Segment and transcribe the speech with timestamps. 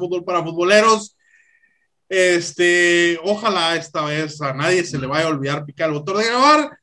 [0.00, 1.16] fútbol para futboleros.
[2.08, 6.24] Este, ojalá esta vez a nadie se le vaya a olvidar picar el botón de
[6.24, 6.78] grabar,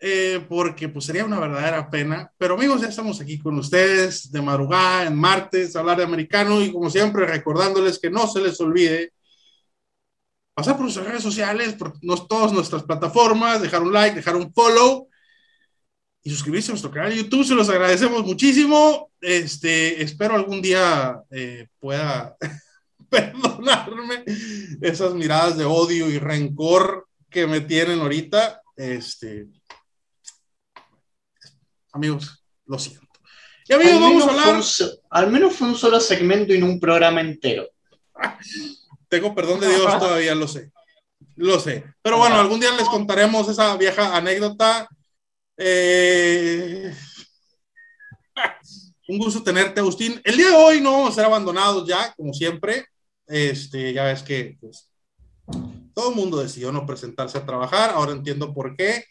[0.00, 2.32] eh, porque pues sería una verdadera pena.
[2.38, 6.72] Pero amigos, ya estamos aquí con ustedes de madrugada, en martes, hablar de americano y
[6.72, 9.12] como siempre recordándoles que no se les olvide
[10.54, 15.08] pasar por nuestras redes sociales, por todas nuestras plataformas, dejar un like, dejar un follow
[16.26, 17.44] y suscribirse a nuestro canal de YouTube.
[17.44, 19.10] Se los agradecemos muchísimo.
[19.20, 22.34] Este, espero algún día eh, pueda
[23.10, 24.24] perdonarme
[24.80, 28.62] esas miradas de odio y rencor que me tienen ahorita.
[28.74, 29.48] Este,
[31.92, 33.04] amigos, lo siento.
[33.68, 34.62] Y amigos, vamos a hablar.
[35.10, 37.68] al menos fue un solo segmento y no un programa entero.
[39.08, 40.72] Tengo perdón de Dios, todavía lo sé.
[41.36, 41.84] Lo sé.
[42.00, 44.88] Pero bueno, algún día les contaremos esa vieja anécdota
[45.56, 46.94] eh,
[49.08, 50.20] un gusto tenerte, Agustín.
[50.24, 52.86] El día de hoy no vamos a ser abandonados ya, como siempre.
[53.26, 54.90] Este, ya ves que pues,
[55.94, 57.90] todo el mundo decidió no presentarse a trabajar.
[57.90, 59.04] Ahora entiendo por qué.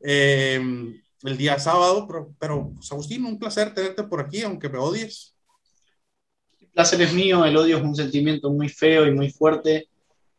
[0.00, 0.60] Eh,
[1.24, 5.34] el día sábado, pero, pero pues, Agustín, un placer tenerte por aquí, aunque me odies.
[6.60, 9.88] El placer es mío, el odio es un sentimiento muy feo y muy fuerte.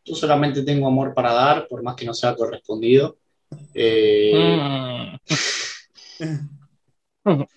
[0.04, 3.18] Yo solamente tengo amor para dar, por más que no sea correspondido.
[3.74, 5.18] Eh,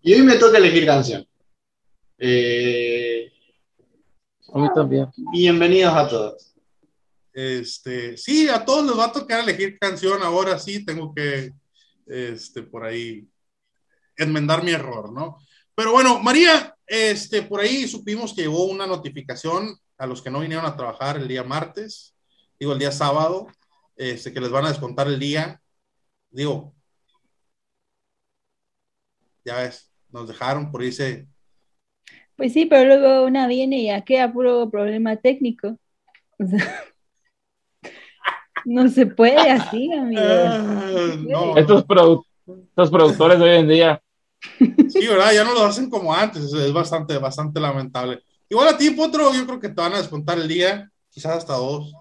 [0.00, 1.26] y hoy me toca elegir canción.
[2.18, 3.32] Eh,
[4.52, 5.08] a mí también.
[5.32, 6.54] Bienvenidos a todos.
[7.32, 10.22] Este, sí, a todos les va a tocar elegir canción.
[10.22, 11.52] Ahora sí, tengo que,
[12.06, 13.28] este, por ahí,
[14.16, 15.38] enmendar mi error, ¿no?
[15.74, 20.40] Pero bueno, María, este, por ahí supimos que llegó una notificación a los que no
[20.40, 22.14] vinieron a trabajar el día martes,
[22.58, 23.48] digo, el día sábado,
[23.96, 25.60] este, que les van a descontar el día.
[26.30, 26.74] Digo,
[29.44, 31.26] ya ves, nos dejaron por irse.
[32.36, 35.78] Pues sí, pero luego una viene y ya queda puro problema técnico.
[38.66, 40.22] no se puede así, amigo.
[40.22, 44.02] Ah, estos, productores de hoy en día.
[44.88, 45.32] Sí, ¿verdad?
[45.32, 48.22] Ya no lo hacen como antes, es bastante, bastante lamentable.
[48.48, 51.54] Igual a ti, Potro, yo creo que te van a descontar el día, quizás hasta
[51.54, 51.92] dos.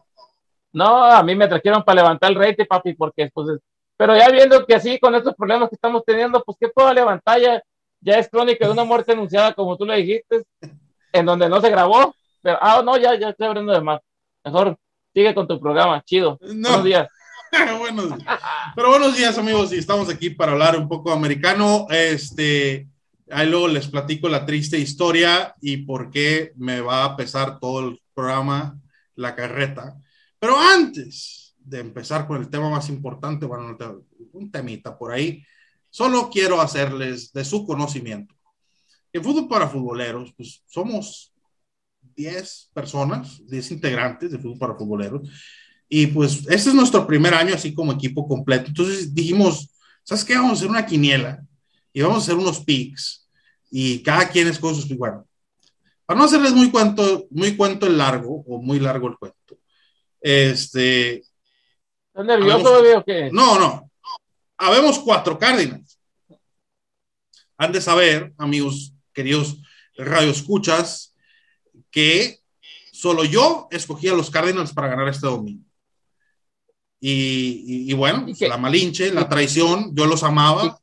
[0.75, 3.47] No, a mí me trajeron para levantar el rate, papi, porque pues,
[3.95, 7.39] pero ya viendo que así con estos problemas que estamos teniendo, pues qué puedo levantar
[7.39, 7.63] ya,
[8.01, 10.43] ya es crónica de una muerte anunciada, como tú le dijiste,
[11.13, 14.01] en donde no se grabó, pero, ah, no, ya, ya estoy abriendo de más.
[14.43, 14.77] Mejor
[15.13, 16.37] sigue con tu programa, chido.
[16.41, 17.07] Buenos días.
[17.79, 18.39] buenos días.
[18.75, 21.87] Pero buenos días, amigos, y estamos aquí para hablar un poco americano.
[21.89, 22.89] Este,
[23.31, 27.79] ahí luego les platico la triste historia y por qué me va a pesar todo
[27.79, 28.77] el programa,
[29.15, 29.95] la carreta.
[30.40, 33.78] Pero antes de empezar con el tema más importante, bueno,
[34.34, 35.44] un temita por ahí,
[35.90, 38.35] solo quiero hacerles de su conocimiento.
[39.12, 41.34] En Fútbol para Futboleros, pues somos
[42.16, 45.29] 10 personas, 10 integrantes de Fútbol para Futboleros.
[45.88, 48.66] Y pues este es nuestro primer año así como equipo completo.
[48.67, 49.72] Entonces dijimos,
[50.03, 50.35] ¿sabes qué?
[50.35, 51.44] Vamos a hacer una quiniela
[51.94, 53.28] y vamos a hacer unos picks
[53.72, 55.28] y cada quien es con sus Bueno,
[56.06, 59.44] para no hacerles muy cuento, muy cuento el largo o muy largo el cuento,
[60.25, 61.17] este.
[62.07, 63.29] ¿Estás nervioso, o qué?
[63.31, 63.91] No, no.
[64.57, 65.99] Habemos cuatro Cardinals.
[67.57, 69.57] Han de saber, amigos queridos
[69.95, 71.15] radioescuchas,
[71.91, 72.39] que
[72.91, 75.63] solo yo escogí a los Cardinals para ganar este domingo.
[76.99, 80.79] Y, bueno, la malinche, la traición, yo los amaba.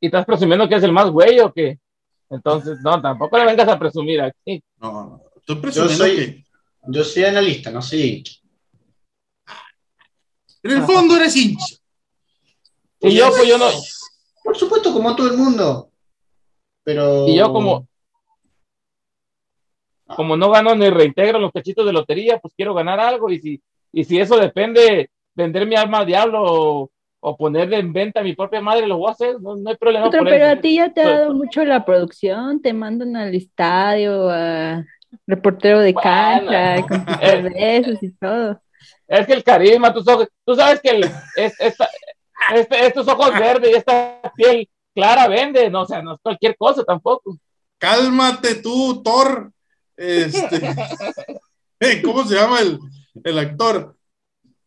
[0.00, 1.78] ¿Y, estás presumiendo que es el más güey o qué?
[2.30, 4.62] Entonces, no, tampoco le vengas a presumir aquí.
[4.78, 6.44] No, no, estoy presumiendo yo soy,
[6.86, 8.24] Yo soy analista, no soy
[10.62, 11.76] en el fondo eres hincha.
[13.00, 13.66] Y yo, pues yo no.
[14.42, 15.90] Por supuesto, como todo el mundo.
[16.84, 17.28] Pero.
[17.28, 17.86] Y yo, como.
[20.16, 23.30] Como no gano ni reintegro los cachitos de lotería, pues quiero ganar algo.
[23.30, 23.62] Y si,
[23.92, 26.90] y si eso depende, vender mi alma al diablo o,
[27.20, 29.38] o ponerle en venta a mi propia madre, lo voy a hacer.
[29.38, 30.10] No, hay problema.
[30.10, 32.62] pero a ti ya te ha dado mucho la producción.
[32.62, 34.86] Te mandan al estadio, a
[35.26, 38.60] reportero de cancha, con tus eh, y todo.
[39.08, 41.00] Es que el carisma, tus ojos, tú sabes que
[41.36, 46.56] este, estos ojos verdes y esta piel clara vende, no, o sea, no es cualquier
[46.56, 47.38] cosa tampoco.
[47.78, 49.50] Cálmate tú, Thor.
[49.96, 50.60] Este,
[52.04, 52.78] ¿Cómo se llama el,
[53.24, 53.96] el actor?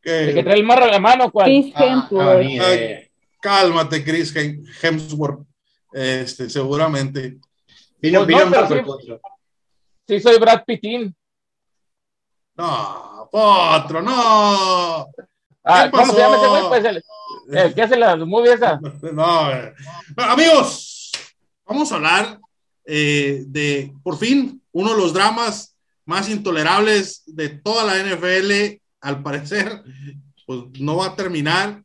[0.03, 1.45] el que trae el marro en la mano, ¿cuál?
[1.45, 3.09] Chris ah, Hemsworth.
[3.39, 4.33] cálmate, Chris
[4.81, 5.45] Hemsworth.
[5.93, 7.37] Este, seguramente.
[7.99, 9.13] Vino, pues no, sí,
[10.07, 11.15] sí, soy Brad Pittin.
[12.55, 15.07] No, otro, no.
[15.63, 16.63] Ah, ¿Cómo se llama ese güey?
[16.67, 17.03] Pues el,
[17.51, 18.79] el que hace la movie esa.
[19.13, 19.49] No,
[20.17, 21.11] amigos,
[21.65, 22.39] vamos a hablar
[22.85, 25.75] eh, de, por fin, uno de los dramas
[26.05, 29.81] más intolerables de toda la NFL, al parecer,
[30.45, 31.83] pues no va a terminar.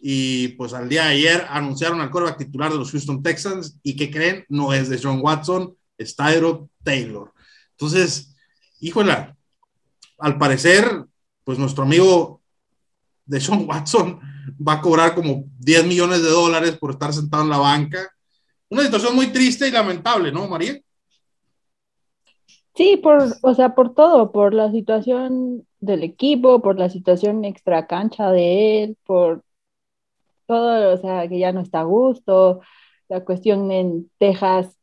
[0.00, 3.96] Y pues al día de ayer anunciaron al quarterback titular de los Houston Texans y
[3.96, 7.32] que creen no es de John Watson, es Tyro Taylor.
[7.72, 8.36] Entonces,
[8.80, 9.36] híjola,
[10.18, 11.04] al parecer,
[11.44, 12.40] pues nuestro amigo
[13.24, 14.20] de Sean Watson
[14.66, 18.10] va a cobrar como 10 millones de dólares por estar sentado en la banca.
[18.70, 20.78] Una situación muy triste y lamentable, ¿no, María?
[22.74, 27.86] Sí, por, o sea, por todo, por la situación del equipo, por la situación extra
[27.86, 29.42] cancha de él, por
[30.46, 32.60] todo, o sea, que ya no está a gusto,
[33.08, 34.77] la cuestión en Texas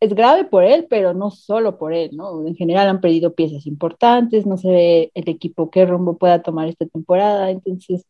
[0.00, 2.46] es grave por él, pero no solo por él, ¿no?
[2.46, 6.68] En general han perdido piezas importantes, no se ve el equipo qué rumbo pueda tomar
[6.68, 8.06] esta temporada, entonces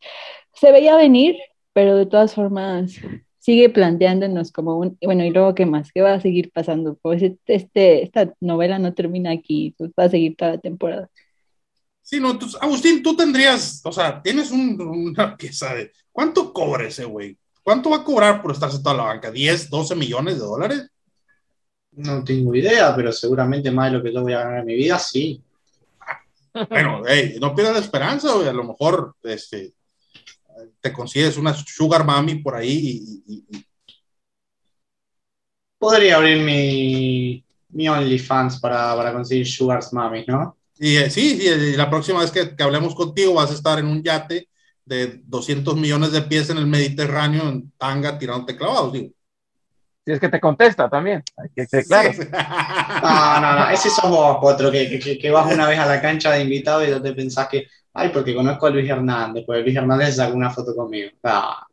[0.53, 1.35] se veía venir,
[1.73, 2.93] pero de todas formas
[3.39, 7.23] sigue planteándonos como un, bueno, y luego qué más, qué va a seguir pasando, pues
[7.45, 11.09] este, esta novela no termina aquí, pues va a seguir toda la temporada.
[12.01, 17.05] Sí, no, entonces, Agustín, tú tendrías, o sea, tienes una pieza de, ¿cuánto cobra ese
[17.05, 17.37] güey?
[17.63, 19.31] ¿Cuánto va a cobrar por estarse toda la banca?
[19.31, 20.87] ¿10, 12 millones de dólares?
[21.93, 24.75] No tengo idea, pero seguramente más de lo que yo voy a ganar en mi
[24.75, 25.41] vida, sí.
[26.69, 27.03] Bueno,
[27.39, 28.33] no pierdas la esperanza.
[28.33, 29.73] A lo mejor este,
[30.79, 33.65] te consigues una sugar mami por ahí y,
[35.77, 40.55] Podría abrir mi, mi OnlyFans para, para conseguir sugars mami, ¿no?
[40.77, 43.87] Y eh, sí, sí, la próxima vez que, que, hablemos contigo vas a estar en
[43.87, 44.47] un yate
[44.85, 49.11] de 200 millones de pies en el Mediterráneo en tanga tirándote clavados, digo.
[50.11, 51.23] Si es que te contesta también,
[51.55, 52.11] que claro.
[53.01, 56.01] No, no, no, ese sos vos, Potro, que, que, que, vas una vez a la
[56.01, 59.63] cancha de invitado y no te pensás que, ay, porque conozco a Luis Hernández, pues
[59.63, 61.11] Luis Hernández sacó una foto conmigo.
[61.23, 61.65] Ah.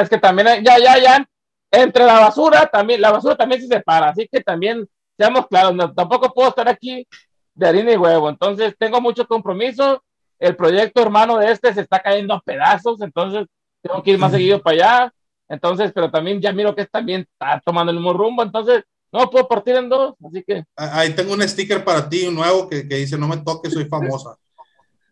[0.00, 1.28] es que también, ya, ya, ya,
[1.72, 5.92] entre la basura, también, la basura también se separa, así que también, seamos claros, no,
[5.92, 7.08] tampoco puedo estar aquí
[7.54, 10.00] de harina y huevo, entonces tengo mucho compromiso,
[10.38, 13.48] el proyecto hermano de este se está cayendo a pedazos, entonces
[13.82, 15.14] tengo que ir más seguido para allá
[15.50, 19.48] entonces, pero también ya miro que también está tomando el mismo rumbo, entonces no puedo
[19.48, 20.64] partir en dos, así que.
[20.76, 23.86] Ahí tengo un sticker para ti, un nuevo, que, que dice: No me toques, soy
[23.86, 24.36] famosa.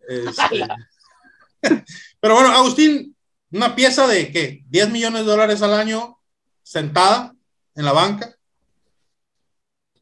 [0.09, 0.67] Este...
[2.21, 3.17] pero bueno, Agustín,
[3.51, 4.63] una pieza de ¿qué?
[4.69, 6.21] 10 millones de dólares al año
[6.63, 7.35] sentada
[7.75, 8.33] en la banca.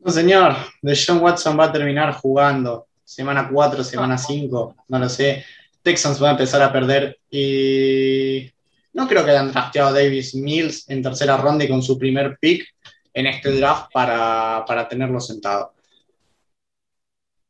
[0.01, 5.09] No, señor, de John Watson va a terminar jugando semana 4, semana 5, no lo
[5.09, 5.47] sé.
[5.83, 8.53] Texans va a empezar a perder y
[8.97, 12.39] no creo que hayan drafteado a Davis Mills en tercera ronda y con su primer
[12.41, 12.67] pick
[13.13, 15.75] en este draft para, tenerlo sentado.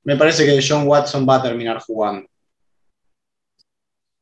[0.03, 2.29] Me parece que John Watson va a terminar jugando.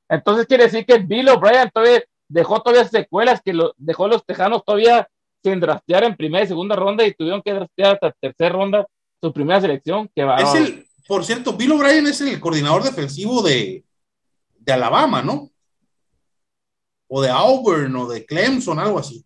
[0.06, 4.62] Entonces quiere decir que Bill O'Brien todavía dejó todavía secuelas que lo, dejó los Tejanos
[4.62, 5.08] todavía
[5.42, 8.86] sin draftear en primera y segunda ronda y tuvieron que draftear hasta tercera ronda
[9.22, 10.10] su primera selección.
[10.14, 13.82] Que va es el, por cierto, Bill O'Brien es el coordinador defensivo de,
[14.58, 15.53] de Alabama, ¿no?
[17.08, 19.24] O de Auburn o de Clemson, algo así.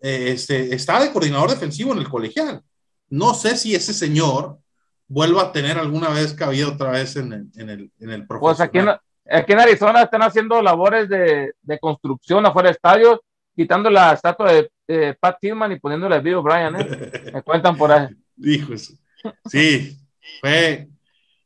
[0.00, 2.62] Eh, este, está de coordinador defensivo en el colegial.
[3.08, 4.58] No sé si ese señor
[5.06, 8.60] vuelva a tener alguna vez cabida otra vez en el, en el, en el Pues
[8.60, 13.22] aquí en, aquí en, Arizona están haciendo labores de, de, construcción afuera del estadio,
[13.54, 14.52] quitando la estatua
[14.86, 17.30] de, Pat Tillman y poniéndole a Bill O'Brien, ¿eh?
[17.32, 18.08] Me cuentan por ahí.
[18.36, 18.92] Dijo eso.
[19.46, 19.96] Sí,
[20.40, 20.88] fue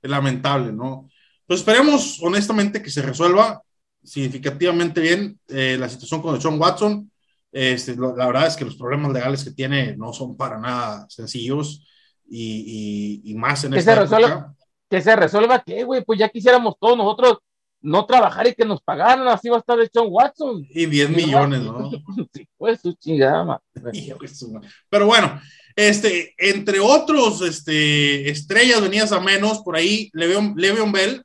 [0.03, 1.09] lamentable, ¿no?
[1.47, 3.63] Pues esperemos honestamente que se resuelva
[4.09, 7.11] significativamente bien eh, la situación con John Watson.
[7.51, 11.87] Este, la verdad es que los problemas legales que tiene no son para nada sencillos
[12.29, 14.55] y, y, más en que se resuelva,
[14.91, 16.05] Que se resuelva, ¿qué, güey?
[16.05, 17.39] Pues ya quisiéramos todos nosotros
[17.81, 20.67] no trabajar y que nos pagaran, así va a estar de John Watson.
[20.69, 21.91] Y 10 millones, ¿no?
[22.35, 23.63] sí, pues su chingada,
[24.91, 25.41] Pero bueno,
[25.77, 31.23] este, entre otros este, estrellas venidas a menos, por ahí Le'Veon, Bell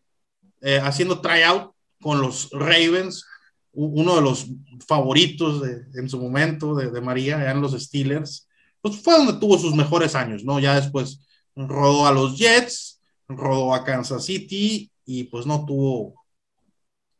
[0.62, 1.73] eh, haciendo tryout
[2.04, 3.26] con los Ravens,
[3.72, 4.48] uno de los
[4.86, 5.64] favoritos
[5.96, 8.48] en su momento de, de María, eran los Steelers,
[8.82, 10.60] pues fue donde tuvo sus mejores años, ¿no?
[10.60, 16.22] Ya después rodó a los Jets, rodó a Kansas City y pues no tuvo,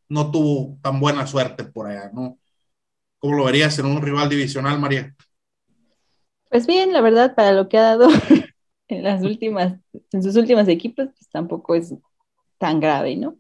[0.10, 2.38] no tuvo tan buena suerte por allá, ¿no?
[3.20, 5.16] ¿Cómo lo verías en un rival divisional, María?
[6.50, 8.10] Pues bien, la verdad, para lo que ha dado
[8.88, 9.80] en las últimas,
[10.12, 11.94] en sus últimos equipos, pues tampoco es
[12.64, 13.36] tan grave, ¿no?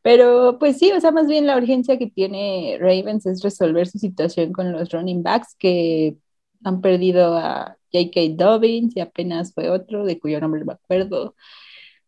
[0.00, 3.98] Pero pues sí, o sea, más bien la urgencia que tiene Ravens es resolver su
[3.98, 6.16] situación con los running backs que
[6.64, 8.20] han perdido a J.K.
[8.36, 11.36] Dobbins y apenas fue otro, de cuyo nombre me acuerdo.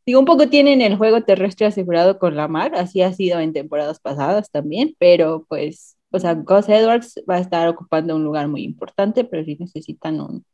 [0.07, 4.01] Digo, un poco tienen el juego terrestre asegurado con Lamar, así ha sido en temporadas
[4.01, 8.65] pasadas también, pero pues, o sea, Gus Edwards va a estar ocupando un lugar muy
[8.65, 10.45] importante, pero sí necesitan un,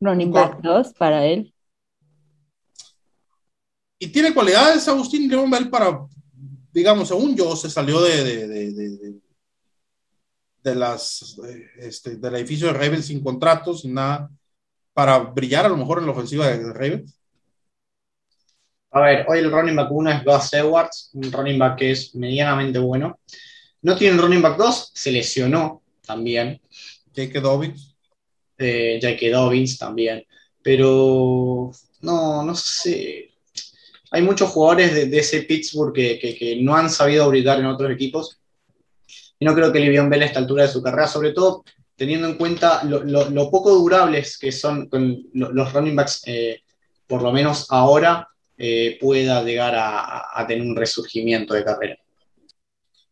[0.00, 1.54] running back 2 para él.
[3.98, 6.06] Y tiene cualidades, Agustín León Bell, para,
[6.72, 9.14] digamos, según yo, se salió de, de, de, de,
[10.62, 11.36] de las,
[11.78, 14.30] este, del edificio de Ravens sin contratos, sin nada,
[14.92, 17.18] para brillar a lo mejor en la ofensiva de Ravens.
[18.90, 22.14] A ver, hoy el running back 1 es Gus Edwards, un running back que es
[22.14, 23.20] medianamente bueno.
[23.82, 26.60] No tiene running back 2, se lesionó también.
[27.12, 27.96] Jake Dobbins.
[28.56, 30.24] Eh, Jake Dobbins también.
[30.62, 33.30] Pero no, no sé.
[34.10, 37.66] Hay muchos jugadores de, de ese Pittsburgh que, que, que, no han sabido brillar en
[37.66, 38.40] otros equipos.
[39.38, 41.64] Y no creo que Livion Bell a esta altura de su carrera, sobre todo
[41.98, 44.88] teniendo en cuenta lo, lo, lo poco durables que son
[45.32, 46.62] los running backs, eh,
[47.08, 51.98] por lo menos ahora, eh, pueda llegar a, a, tener un resurgimiento de carrera.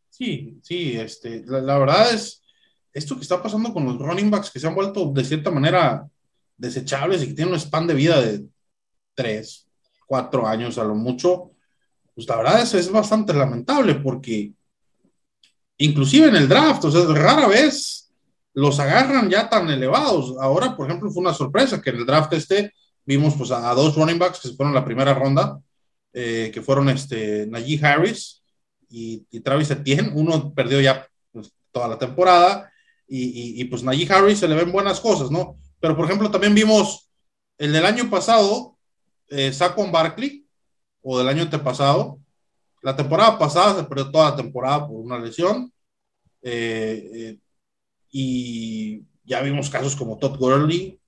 [0.09, 2.43] Sí, sí, este, la, la, verdad es
[2.93, 6.09] esto que está pasando con los running backs que se han vuelto de cierta manera
[6.57, 8.45] desechables y que tienen un span de vida de
[9.15, 9.66] tres,
[10.07, 11.51] cuatro años a lo mucho,
[12.15, 14.53] pues la verdad es, es bastante lamentable porque
[15.79, 18.11] inclusive en el draft, o sea, rara vez
[18.55, 20.35] los agarran ya tan elevados.
[20.41, 22.73] Ahora, por ejemplo, fue una sorpresa que en el draft este
[23.05, 25.61] vimos pues a, a dos running backs que se fueron en la primera ronda,
[26.13, 28.43] eh, que fueron este, Najee Harris
[28.89, 30.11] y, y, Travis Etienne.
[30.15, 32.73] Uno perdió ya pues, toda la temporada
[33.07, 35.59] y, y, y, pues Najee Harris se le ven buenas cosas, ¿no?
[35.79, 37.11] Pero por ejemplo también vimos
[37.59, 38.76] el del año pasado,
[39.29, 40.47] eh, Saquon Barkley,
[41.09, 42.19] o del año antepasado.
[42.83, 45.73] La temporada pasada se perdió toda la temporada por una lesión.
[46.43, 47.39] Eh, eh,
[48.11, 50.99] y ya vimos casos como Todd Gurley,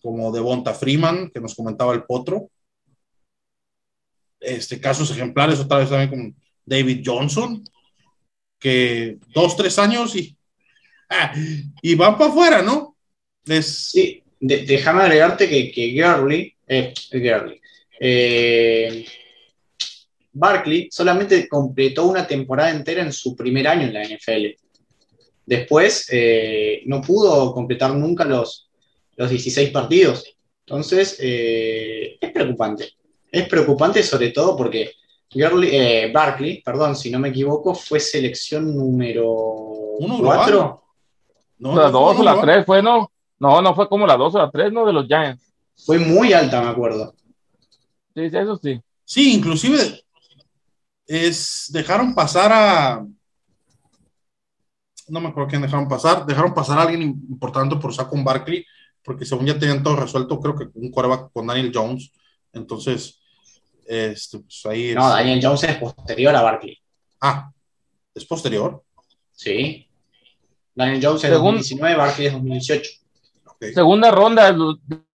[0.00, 2.50] como Devonta Freeman, que nos comentaba el Potro.
[4.40, 7.62] Este, casos ejemplares, otra vez también con David Johnson,
[8.58, 10.34] que dos, tres años y,
[11.10, 11.34] ah,
[11.82, 12.96] y van para afuera, ¿no?
[13.62, 17.61] Sí, de, déjame agregarte que, que Gurley, eh, Gurley
[18.04, 19.06] eh,
[20.32, 24.46] Barkley solamente completó una temporada entera en su primer año en la NFL.
[25.46, 28.68] Después eh, no pudo completar nunca los,
[29.16, 30.24] los 16 partidos.
[30.66, 32.90] Entonces, eh, es preocupante.
[33.30, 34.92] Es preocupante sobre todo porque
[35.32, 39.24] Gurley, eh, Barkley, perdón, si no me equivoco, fue selección número
[39.98, 40.82] 4.
[41.58, 43.12] No, la 2 o la 3 fue, ¿no?
[43.38, 44.84] No, no fue como la 2 o la 3, ¿no?
[44.84, 45.54] De los Giants.
[45.76, 47.14] Fue muy alta, me acuerdo.
[48.14, 48.80] Sí, eso sí.
[49.04, 50.02] Sí, inclusive
[51.06, 53.06] es, dejaron pasar a,
[55.08, 58.64] no me acuerdo quién dejaron pasar, dejaron pasar a alguien importante por Saquon Barkley,
[59.02, 62.12] porque según ya tenían todo resuelto, creo que un quarterback con Daniel Jones,
[62.52, 63.20] entonces,
[63.86, 64.94] este, pues ahí es...
[64.94, 66.78] No, Daniel Jones es posterior a Barkley.
[67.20, 67.50] Ah,
[68.14, 68.82] ¿es posterior?
[69.32, 69.88] Sí.
[70.74, 71.56] Daniel Jones es Según...
[71.56, 72.90] 2019, Barkley es 2018.
[73.54, 73.74] Okay.
[73.74, 74.56] Segunda ronda,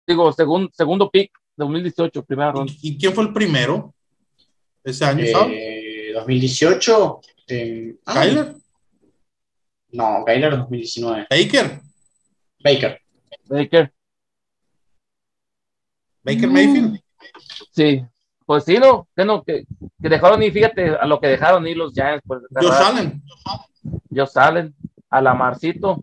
[0.06, 2.72] digo, segun, segundo pick, 2018, primera ronda.
[2.80, 3.94] ¿Y, ¿Y, quién fue el primero
[4.82, 6.14] ese año, eh, ¿sabes?
[6.14, 7.20] 2018.
[7.48, 8.54] Eh, ¿Kyler?
[8.54, 8.58] Ah,
[9.92, 11.26] no, Kyler 2019.
[11.30, 11.80] ¿Baker?
[12.62, 13.00] Baker.
[13.46, 13.92] Baker.
[16.22, 17.00] ¿Baker Mayfield?
[17.72, 18.04] Sí.
[18.46, 19.64] Pues sí, no, que, no, que,
[20.02, 22.22] que dejaron ir, fíjate, a lo que dejaron ir los Giants.
[22.26, 23.22] Pues, Josh Allen.
[24.10, 24.74] Josh Allen,
[25.08, 26.02] a Lamarcito.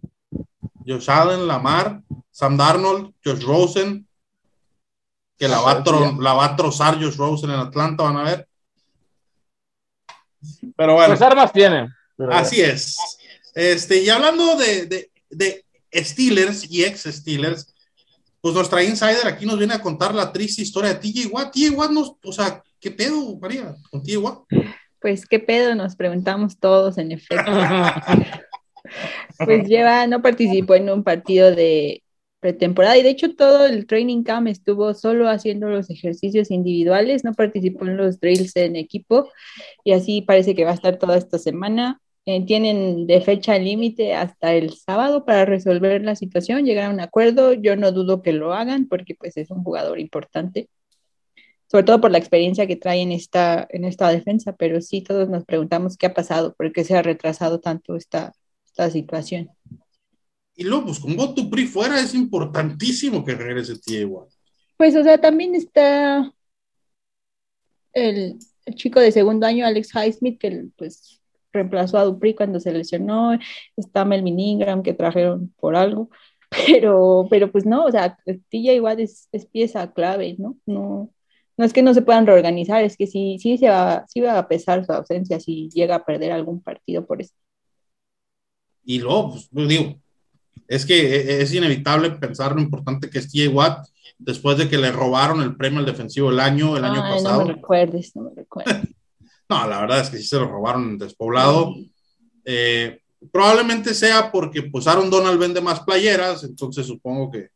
[0.86, 4.08] Josh Allen, Lamar, Sam Darnold, Josh Rosen,
[5.42, 8.24] que la va, a tro, la va a trozar Josh Rosen en Atlanta, van a
[8.24, 8.48] ver.
[10.78, 11.08] Pero bueno.
[11.08, 11.90] Pues armas tiene.
[12.30, 12.96] Así es.
[13.56, 17.74] Este, y hablando de, de, de Steelers y ex Steelers,
[18.40, 21.52] pues nuestra insider aquí nos viene a contar la triste historia de TJ Watt.
[21.52, 24.44] TJ Watt, nos, o sea, ¿qué pedo, María, con TJ Watt?
[25.00, 25.74] Pues, ¿qué pedo?
[25.74, 27.52] Nos preguntamos todos, en efecto.
[29.44, 32.04] pues lleva, no participó en un partido de
[32.42, 37.34] pretemporada y de hecho todo el training camp estuvo solo haciendo los ejercicios individuales, no
[37.34, 39.30] participó en los drills en equipo
[39.86, 42.02] y así parece que va a estar toda esta semana.
[42.26, 47.00] Eh, tienen de fecha límite hasta el sábado para resolver la situación, llegar a un
[47.00, 47.54] acuerdo.
[47.54, 50.70] Yo no dudo que lo hagan porque pues es un jugador importante,
[51.68, 55.30] sobre todo por la experiencia que trae en esta, en esta defensa, pero sí todos
[55.30, 58.34] nos preguntamos qué ha pasado, por qué se ha retrasado tanto esta,
[58.66, 59.50] esta situación.
[60.56, 64.28] Y luego, pues con Go to Pri fuera es importantísimo que regrese Tiegua.
[64.78, 66.32] Pues, o sea, también está
[67.94, 72.72] el, el chico de segundo año, Alex Highsmith, que pues reemplazó a Dupri cuando se
[72.72, 73.38] lesionó,
[73.76, 76.10] está Melvin Ingram que trajeron por algo,
[76.50, 80.58] pero, pero pues no, o sea, TJ igual es, es, pieza clave, ¿no?
[80.66, 81.10] ¿no?
[81.58, 84.38] No es que no se puedan reorganizar, es que sí, sí, se va, sí va
[84.38, 87.34] a pesar su ausencia si llega a perder algún partido por eso.
[88.84, 89.96] Y luego, pues, digo,
[90.72, 94.78] es que eh, es inevitable pensar lo importante que es TJ Watt después de que
[94.78, 97.42] le robaron el premio al defensivo del año el año pasado.
[97.42, 98.78] No me recuerdes, no me recuerdes.
[99.50, 101.76] no, la verdad es que sí se lo robaron en despoblado.
[102.46, 103.02] Eh,
[103.34, 107.50] probablemente sea porque pues Aaron Donald vende más playeras, entonces supongo que.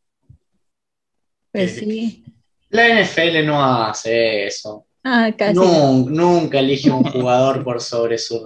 [1.52, 2.22] Pues sí.
[2.68, 4.84] La NFL no hace eso.
[5.02, 5.58] Ah, casi.
[5.58, 8.44] nunca elige un jugador por sobre su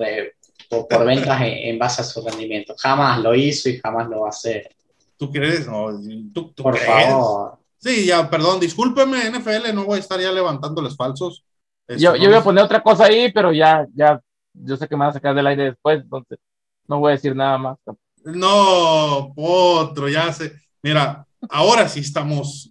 [0.70, 2.74] por, ventas en, base a su rendimiento.
[2.78, 4.74] Jamás lo hizo y jamás lo va a hacer.
[5.16, 5.66] ¿Tú crees?
[5.66, 5.88] No,
[6.32, 7.58] ¿tú, por favor.
[7.76, 11.44] Sí, ya, perdón, discúlpeme, NFL, no voy a estar ya levantándoles falsos.
[11.88, 14.20] yo, yo voy a poner otra cosa ahí, pero ya, ya,
[14.52, 16.38] yo sé que me van a sacar del aire después, entonces
[16.86, 17.78] no voy a decir nada más.
[18.24, 20.52] No, otro, ya sé.
[20.82, 22.70] Mira, ahora sí estamos,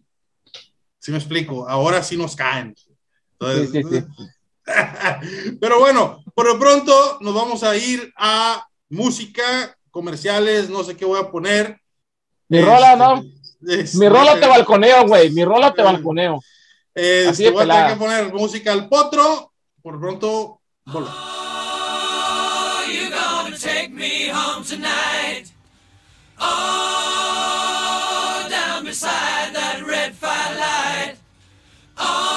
[0.99, 2.75] si me explico, ahora sí nos caen.
[2.75, 4.05] sí, sí,
[5.59, 11.03] Pero bueno, por lo pronto nos vamos a ir a música, comerciales, no sé qué
[11.03, 11.81] voy a poner.
[12.47, 13.25] Mi rola, ¿no?
[13.67, 15.31] Este, mi rola te balconeo, güey.
[15.31, 16.41] Mi rola te balconeo.
[16.95, 19.51] Este, voy a tener que poner música al potro.
[19.81, 21.19] Por pronto, volvemos.
[23.59, 25.51] take me home tonight.
[26.39, 26.47] Oh,
[28.49, 31.17] down beside that red firelight.
[31.97, 32.28] Oh,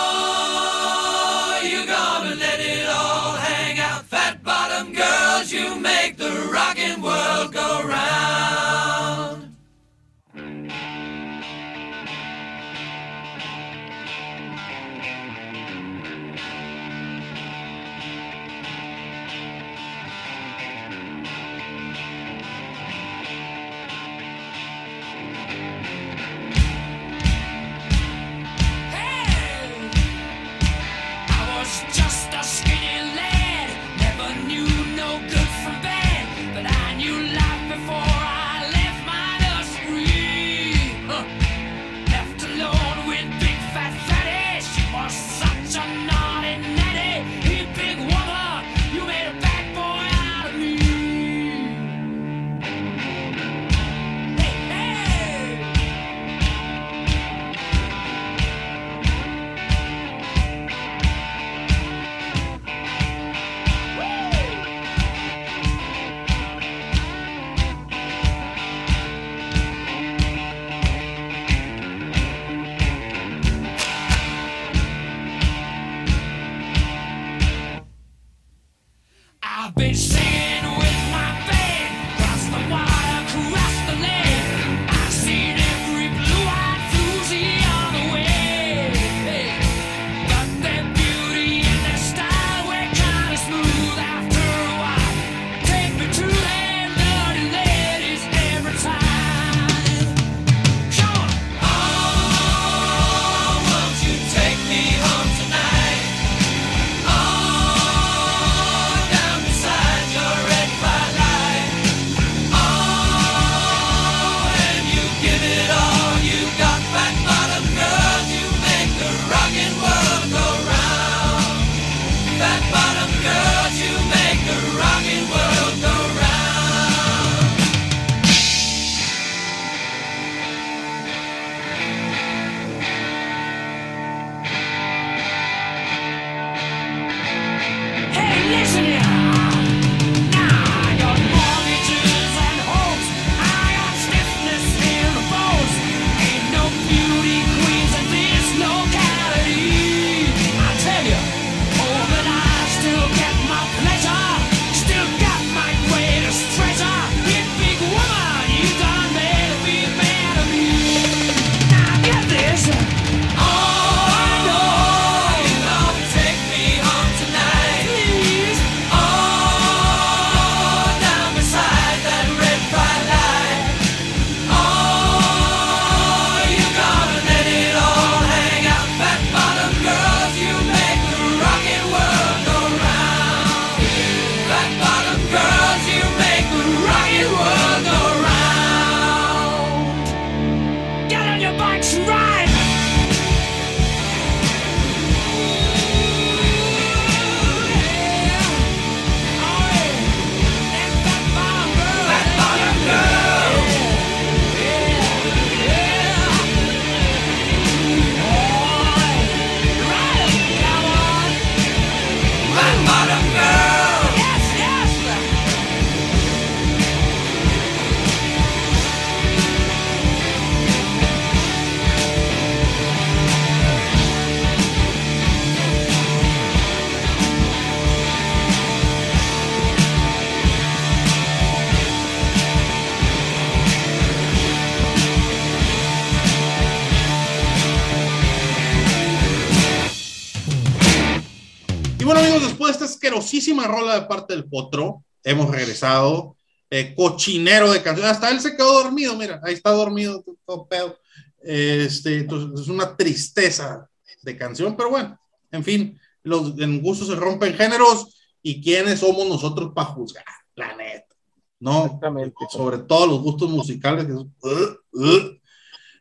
[243.32, 246.36] asquerosísima rola de parte del potro, hemos regresado.
[246.75, 248.06] Eh, cochinero de canción.
[248.06, 250.99] Hasta él se quedó dormido, mira, ahí está dormido, todo pedo.
[251.42, 253.86] Este, entonces, es una tristeza
[254.23, 259.28] de canción, pero bueno, en fin, los en gustos se rompen géneros y quiénes somos
[259.28, 261.14] nosotros para juzgar, la neta,
[261.60, 261.84] ¿no?
[261.84, 262.36] Exactamente.
[262.50, 264.06] Sobre todo los gustos musicales.
[264.06, 265.38] que son, uh, uh.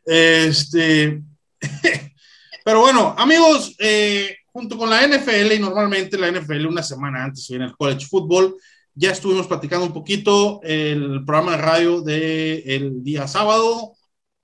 [0.06, 1.22] Este,
[2.64, 7.48] pero bueno, amigos, eh, junto con la NFL y normalmente la NFL una semana antes
[7.48, 8.54] viene el college football,
[8.94, 13.94] ya estuvimos platicando un poquito el programa de radio del día sábado,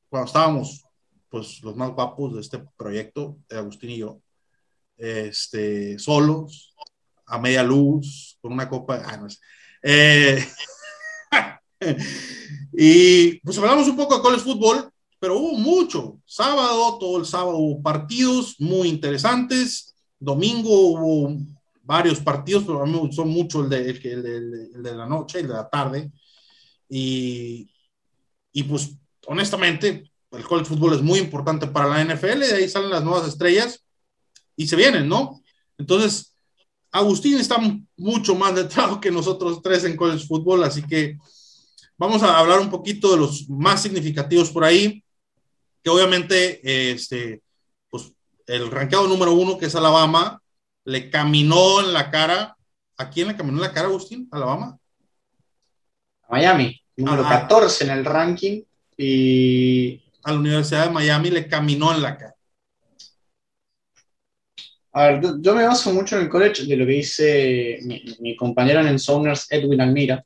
[0.09, 0.85] cuando estábamos
[1.29, 4.23] pues los más guapos de este proyecto, Agustín y yo,
[4.97, 6.75] este, solos,
[7.27, 9.39] a media luz, con una copa, ah, no sé.
[9.83, 10.49] Eh,
[12.73, 14.91] y pues hablamos un poco de college fútbol,
[15.21, 16.19] pero hubo mucho.
[16.25, 19.95] Sábado, todo el sábado hubo partidos muy interesantes.
[20.19, 21.37] Domingo hubo
[21.83, 25.69] varios partidos, pero a mí me gustó mucho el de, la noche, el de la
[25.69, 26.11] tarde.
[26.89, 27.71] Y,
[28.53, 28.91] y pues
[29.27, 33.29] honestamente, el college fútbol es muy importante para la NFL, de ahí salen las nuevas
[33.29, 33.85] estrellas
[34.57, 35.43] y se vienen, ¿no?
[35.79, 36.35] Entonces,
[36.91, 37.59] Agustín está
[37.97, 41.19] mucho más detrás que nosotros tres en college fútbol, así que
[41.97, 45.05] vamos a hablar un poquito de los más significativos por ahí,
[45.83, 47.43] que obviamente, este,
[48.49, 50.43] el ranqueado número uno, que es Alabama,
[50.85, 52.57] le caminó en la cara.
[52.97, 54.27] ¿A quién le caminó en la cara, Agustín?
[54.33, 54.77] ¿Alabama?
[56.29, 57.43] Miami, número Ajá.
[57.43, 58.63] 14 en el ranking
[58.97, 62.35] y A la Universidad de Miami le caminó en la cara.
[64.93, 68.35] A ver, yo, me baso mucho en el college de lo que dice mi, mi
[68.35, 70.25] compañero en Sounders, Edwin Almira,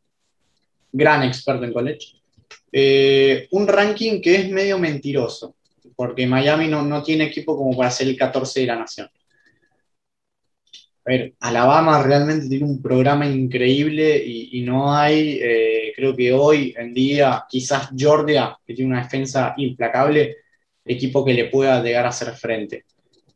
[0.92, 2.22] gran experto en college.
[2.70, 5.56] Eh, un ranking que es medio mentiroso,
[6.02, 9.08] porque Miami no, no tiene equipo como para ser el 14 de la nación.
[11.04, 16.32] A ver, Alabama realmente tiene un programa increíble y, y no hay, eh, creo que
[16.32, 20.38] hoy en día, quizás Georgia, que tiene una defensa implacable,
[20.84, 22.84] equipo que le pueda llegar a hacer frente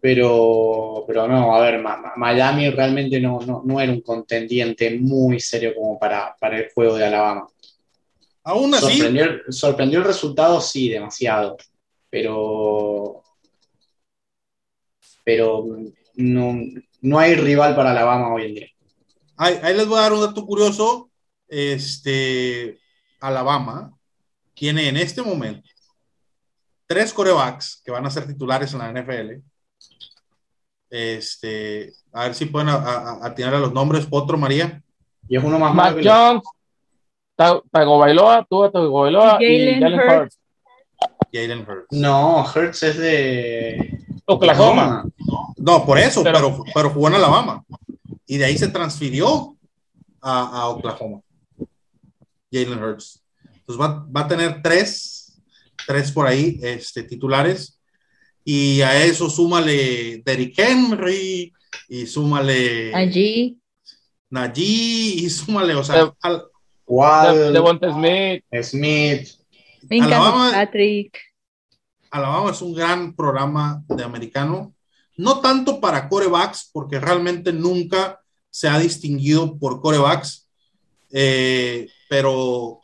[0.00, 1.80] pero, pero no, a ver,
[2.16, 6.96] Miami realmente no, no, no era un contendiente muy serio como para, para el juego
[6.96, 7.46] de Alabama.
[8.44, 9.00] Aún así,
[9.48, 11.56] sorprendió el resultado, sí, demasiado,
[12.16, 13.22] pero,
[15.22, 15.66] pero
[16.14, 16.54] no,
[17.02, 18.68] no hay rival para Alabama hoy en día.
[19.36, 21.10] ahí, ahí les voy a dar un dato curioso.
[21.46, 22.78] Este,
[23.20, 23.92] Alabama
[24.54, 25.68] tiene en este momento
[26.86, 29.42] tres corebacks que van a ser titulares en la NFL.
[30.88, 34.06] Este, a ver si pueden a- a- atinar a los nombres.
[34.06, 34.82] Potro, María.
[35.28, 36.42] Y es uno más Mac Jones,
[37.34, 40.38] Ta- Tagovailoa, Tua Tagovailoa y Jalen Jalen Hurts.
[41.36, 41.48] Hurts.
[41.48, 41.86] Jalen Hurts.
[41.90, 45.04] No, Hertz es de Oklahoma.
[45.56, 47.64] No, por eso, Pero- pero, pero, jugó en Alabama.
[48.26, 49.56] Y de ahí se transfirió
[50.20, 51.20] a, a Oklahoma.
[52.52, 53.22] Jalen Hurts.
[53.58, 55.40] Entonces va, va a tener tres,
[55.86, 57.78] tres por ahí este, titulares.
[58.44, 61.52] Y a eso súmale Derrick Henry
[61.88, 63.58] y súmale Allí.
[64.30, 66.44] Najee y súmale, o sea, al-
[66.86, 68.44] Waddle, Devonta Smith.
[68.62, 69.28] Smith.
[69.88, 71.18] Minka Alabama- Patrick.
[72.10, 74.74] Alabama es un gran programa de americano,
[75.16, 78.20] no tanto para corebacks, porque realmente nunca
[78.50, 80.48] se ha distinguido por corebacks,
[81.10, 82.80] eh, pero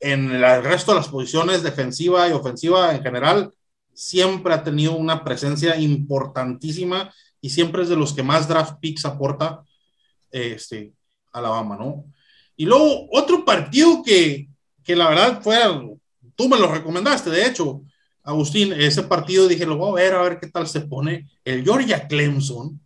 [0.00, 3.52] en el resto de las posiciones, defensiva y ofensiva en general,
[3.94, 9.04] siempre ha tenido una presencia importantísima y siempre es de los que más draft picks
[9.04, 9.62] aporta
[10.30, 10.92] este,
[11.32, 12.04] Alabama, ¿no?
[12.56, 14.48] Y luego otro partido que,
[14.84, 15.58] que la verdad fue,
[16.36, 17.82] tú me lo recomendaste, de hecho,
[18.24, 21.28] Agustín, ese partido dije, lo voy a ver, a ver qué tal se pone.
[21.44, 22.80] El Georgia Clemson.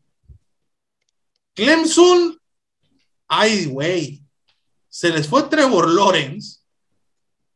[1.54, 2.38] Clemson,
[3.28, 4.22] ay, güey,
[4.88, 6.60] se les fue Trevor Lawrence.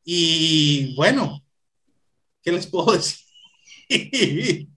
[0.04, 1.42] Y bueno,
[2.42, 4.68] ¿qué les puedo decir?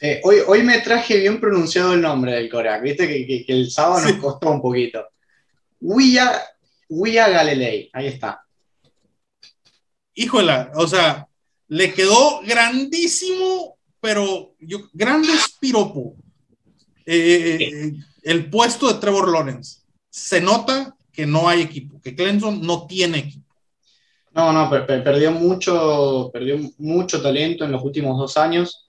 [0.00, 3.52] Eh, hoy, hoy me traje bien pronunciado el nombre del Corea, viste que, que- que
[3.52, 5.02] el sábado nos costó un poquito.
[5.80, 6.42] Wia,
[6.88, 8.43] Wia Galilei, ahí está.
[10.14, 11.26] Híjola, o sea,
[11.68, 16.16] le quedó grandísimo, pero yo, grande es piropo.
[17.06, 19.80] Eh, eh, el puesto de Trevor Lawrence.
[20.08, 23.54] Se nota que no hay equipo, que Clemson no tiene equipo.
[24.32, 28.86] No, no, per- per- perdió mucho, perdió mucho talento en los últimos dos años.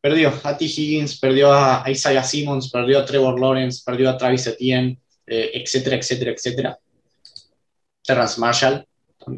[0.00, 0.64] Perdió a T.
[0.66, 5.50] Higgins, perdió a a Isaiah Simmons, perdió a Trevor Lawrence, perdió a Travis Etienne, eh,
[5.54, 6.78] etcétera, etcétera, etcétera.
[8.04, 8.86] Terrence Marshall.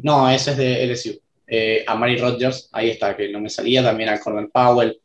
[0.03, 1.21] No, ese es de LSU.
[1.47, 3.83] Eh, a Mary Rodgers, ahí está, que no me salía.
[3.83, 4.99] También a Corbin Powell.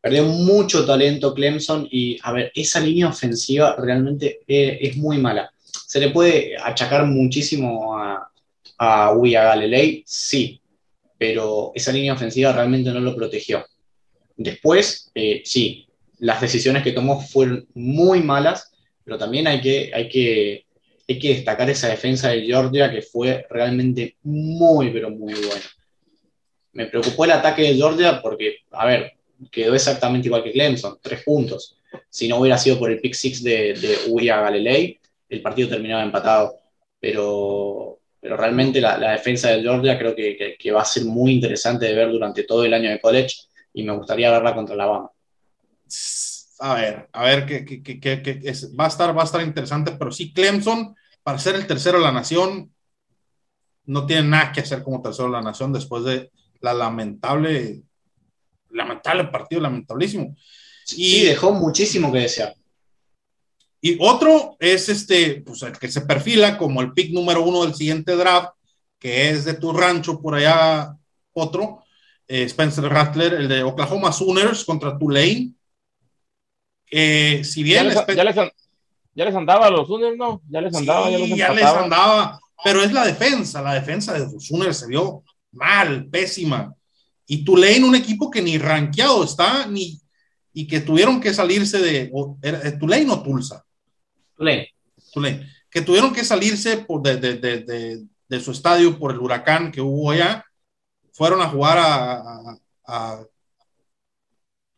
[0.00, 5.50] Perdió mucho talento Clemson y, a ver, esa línea ofensiva realmente eh, es, muy mala.
[5.86, 8.30] ¿Se le puede achacar muchísimo a,
[8.78, 10.02] a Galilei?
[10.06, 10.60] Sí,
[11.16, 13.64] pero esa línea ofensiva realmente no lo protegió.
[14.36, 15.86] Después, eh, sí,
[16.18, 18.72] las decisiones que tomó fueron muy malas,
[19.04, 20.63] pero también hay que, hay que,
[21.06, 25.64] hay que destacar esa defensa de Georgia que fue realmente muy, pero muy buena.
[26.72, 29.12] Me preocupó el ataque de Georgia porque, a ver,
[29.50, 31.76] quedó exactamente igual que Clemson, tres puntos.
[32.08, 36.02] Si no hubiera sido por el pick six de, de Uya Galilei, el partido terminaba
[36.02, 36.60] empatado.
[36.98, 41.94] Pero, pero realmente la, defensa de Georgia creo que, va a ser muy interesante de
[41.94, 43.36] ver durante todo el año de college
[43.72, 45.10] y me gustaría verla contra la Alabama.
[46.60, 47.82] A ver, a ver, que,
[48.78, 52.04] va, a estar, va a estar interesante, pero sí, Clemson, para ser el tercero de
[52.04, 52.72] la nación,
[53.86, 57.82] no tiene nada que hacer como tercero de la nación después de la lamentable
[58.74, 60.36] lamentable partido, lamentablísimo.
[60.96, 62.54] Y dejó muchísimo que desear.
[63.80, 67.74] Y otro es este, pues el que se perfila como el pick número uno del
[67.74, 68.50] siguiente draft,
[68.98, 70.96] que es de tu rancho por allá,
[71.32, 71.84] otro,
[72.26, 75.52] eh, Spencer Rattler, el de Oklahoma Sooners contra Tulane.
[76.90, 77.90] Eh, si bien.
[79.16, 80.42] Ya les, andaba a los Sooners, ¿no?
[80.48, 82.40] Ya les andaba, ya, ya les andaba.
[82.64, 86.74] Pero es la defensa, la defensa de los Sooners se vio mal, pésima.
[87.26, 90.00] Y Tulane, un equipo que ni rankeado está, ni,
[90.52, 93.64] y que tuvieron que salirse de, eh, Tulane o Tulsa.
[94.36, 94.74] Tulane.
[95.12, 95.50] Tulane.
[95.70, 99.80] Que tuvieron que salirse por de, de, de, de, su estadio por el huracán que
[99.80, 100.44] hubo allá.
[101.12, 103.24] Fueron a jugar a, a,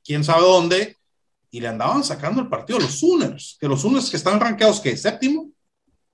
[0.03, 0.96] quién sabe dónde
[1.51, 3.57] y le andaban sacando el partido a los Sooners.
[3.61, 5.51] Que los Sooners que están rankeados, que ¿Séptimo?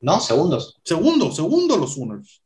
[0.00, 0.80] No, segundos.
[0.84, 2.42] Segundo, segundo los Sooners.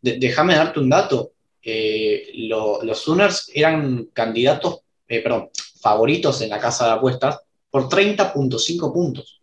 [0.00, 1.32] déjame darte un dato.
[1.62, 8.92] Eh, los Sooners eran candidatos, eh, perdón, favoritos en la casa de apuestas por 30.5
[8.92, 9.40] puntos.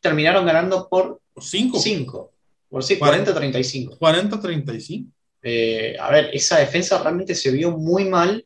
[0.00, 1.78] Terminaron ganando por 5.
[1.78, 2.32] 5.
[2.68, 3.98] Por sí, 40-35.
[3.98, 5.06] 40-35.
[5.42, 8.44] Eh, a ver, esa defensa realmente se vio muy mal.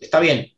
[0.00, 0.52] Está bien.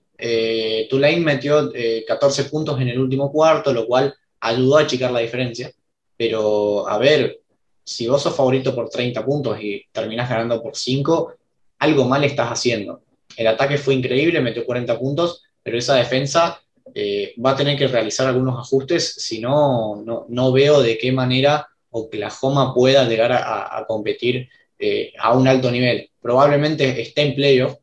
[0.88, 1.72] Tulane metió
[2.06, 5.72] 14 puntos en el último cuarto, lo cual ayudó a achicar la diferencia.
[6.16, 7.40] Pero, a ver,
[7.84, 11.34] si vos sos favorito por 30 puntos y terminás ganando por 5,
[11.78, 13.02] algo mal estás haciendo.
[13.36, 16.60] El ataque fue increíble, metió 40 puntos, pero esa defensa
[16.94, 21.68] eh, va a tener que realizar algunos ajustes, si no, no, veo de qué manera
[21.90, 26.10] Oklahoma pueda llegar a, competir eh, a un alto nivel.
[26.20, 27.76] Probablemente esté en playoff,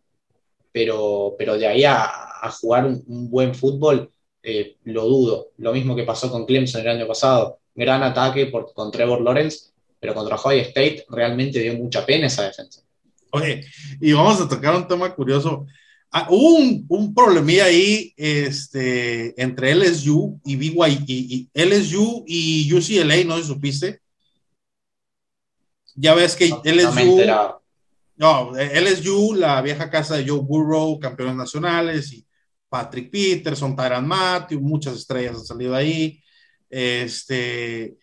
[0.71, 2.09] pero, pero de ahí a,
[2.61, 5.49] jugar un, buen fútbol, eh, lo dudo.
[5.57, 7.59] Lo mismo que pasó con Clemson el año pasado.
[7.75, 12.43] Gran ataque por, con Trevor Lawrence, pero contra Ohio State realmente dio mucha pena esa
[12.43, 12.81] defensa.
[13.31, 13.65] Oye,
[14.01, 15.65] y vamos a tocar un tema curioso.
[16.11, 23.23] Ah, hubo un, un, problemilla ahí este, entre LSU y BYU, y, LSU y UCLA,
[23.25, 24.01] ¿no supiste?
[25.93, 27.58] Ya ves que LSU, no,
[28.19, 32.25] LSU, la vieja casa de Joe Burrow, campeones nacionales, y
[32.67, 36.21] Patrick Peterson, Tyran Matthew, muchas estrellas han salido ahí.
[36.69, 37.97] Este,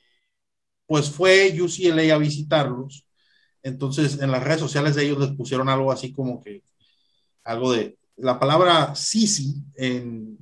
[0.86, 3.06] pues fue UCLA a visitarlos
[3.66, 6.62] entonces, en las redes sociales de ellos les pusieron algo así como que,
[7.42, 10.38] algo de, la palabra sisi en,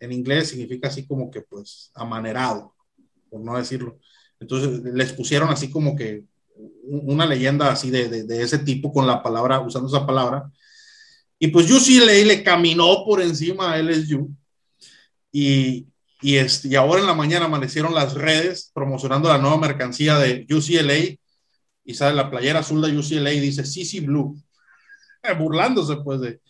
[0.00, 2.74] en inglés significa así como que, pues, amanerado,
[3.30, 4.00] por no decirlo.
[4.40, 6.24] Entonces, les pusieron así como que
[6.84, 10.50] una leyenda así de, de, ese tipo con la palabra, usando esa palabra.
[11.38, 14.30] Y pues UCLA le caminó por encima a LSU.
[15.32, 15.86] Y,
[16.22, 20.46] y, este, y ahora en la mañana amanecieron las redes promocionando la nueva mercancía de
[20.48, 21.18] UCLA
[21.84, 24.40] y sale la playera azul de UCLA y dice CC Blue,
[25.38, 26.40] burlándose pues de,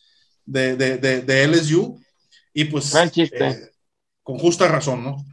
[0.44, 2.00] de, de, de, LSU
[2.54, 3.70] y pues eh,
[4.22, 5.24] con justa razón, ¿no?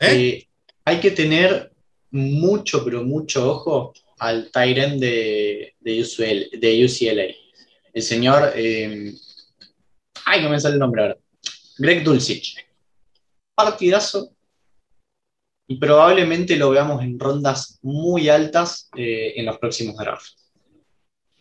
[0.00, 0.16] ¿Eh?
[0.16, 0.48] Eh,
[0.84, 1.72] hay que tener
[2.10, 7.34] mucho, pero mucho ojo al Tyrant de, de, de UCLA.
[7.92, 11.16] El señor, ay, no me sale el nombre ahora,
[11.78, 12.56] Greg Dulcich.
[13.54, 14.36] Partidazo
[15.68, 20.36] y probablemente lo veamos en rondas muy altas eh, en los próximos drafts.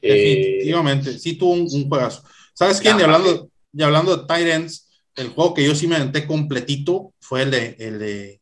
[0.01, 2.23] Definitivamente, sí tuvo un, juegazo.
[2.53, 2.99] ¿Sabes quién?
[2.99, 7.43] Y hablando, y hablando de Titans, el juego que yo sí me aventé completito fue
[7.43, 8.41] el de, el de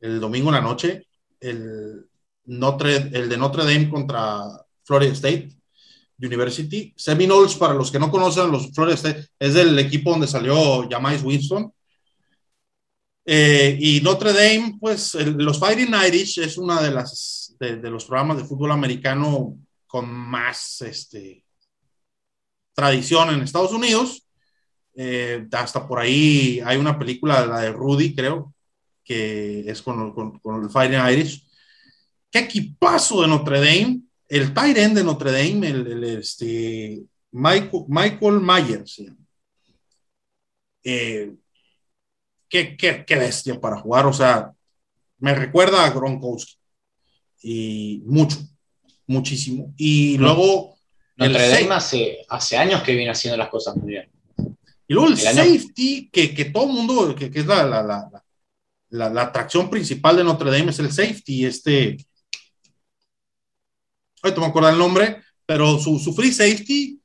[0.00, 1.06] el domingo en la noche,
[1.40, 2.06] el,
[2.44, 4.44] Notre, el de Notre Dame contra
[4.84, 5.48] Florida State
[6.18, 6.92] University.
[6.96, 11.22] Seminoles, para los que no conocen, los Florida State es del equipo donde salió Jamais
[11.22, 11.72] Winston
[13.24, 18.38] eh, y Notre Dame, pues los Fighting Irish es una de las de, los programas
[18.38, 21.44] de fútbol americano con más este,
[22.74, 24.26] tradición en Estados Unidos.
[24.94, 28.54] Eh, hasta por ahí hay una película, la de Rudy, creo,
[29.04, 31.46] que es con, con, con el Fighting Irish.
[32.32, 34.00] ¿Qué equipazo de Notre Dame?
[34.26, 39.02] El end de Notre Dame, el, el este, Michael, Michael Myers.
[40.82, 41.34] Eh,
[42.48, 44.06] qué, qué, qué, bestia para jugar.
[44.06, 44.50] O sea,
[45.18, 46.56] me recuerda a Gronkowski.
[47.42, 48.38] Y mucho,
[49.06, 49.74] muchísimo.
[49.76, 50.78] Y luego.
[51.16, 54.10] Notre Dame hace, hace años que viene haciendo las cosas muy bien.
[54.88, 56.08] Y luego el, el safety, año...
[56.10, 58.24] que, que, todo el mundo, que, que es la, la, la,
[58.88, 61.44] la, la atracción principal de Notre Dame, es el safety.
[61.44, 61.98] Este.
[64.22, 67.00] Ahorita me acuerdo el nombre, pero su, free safety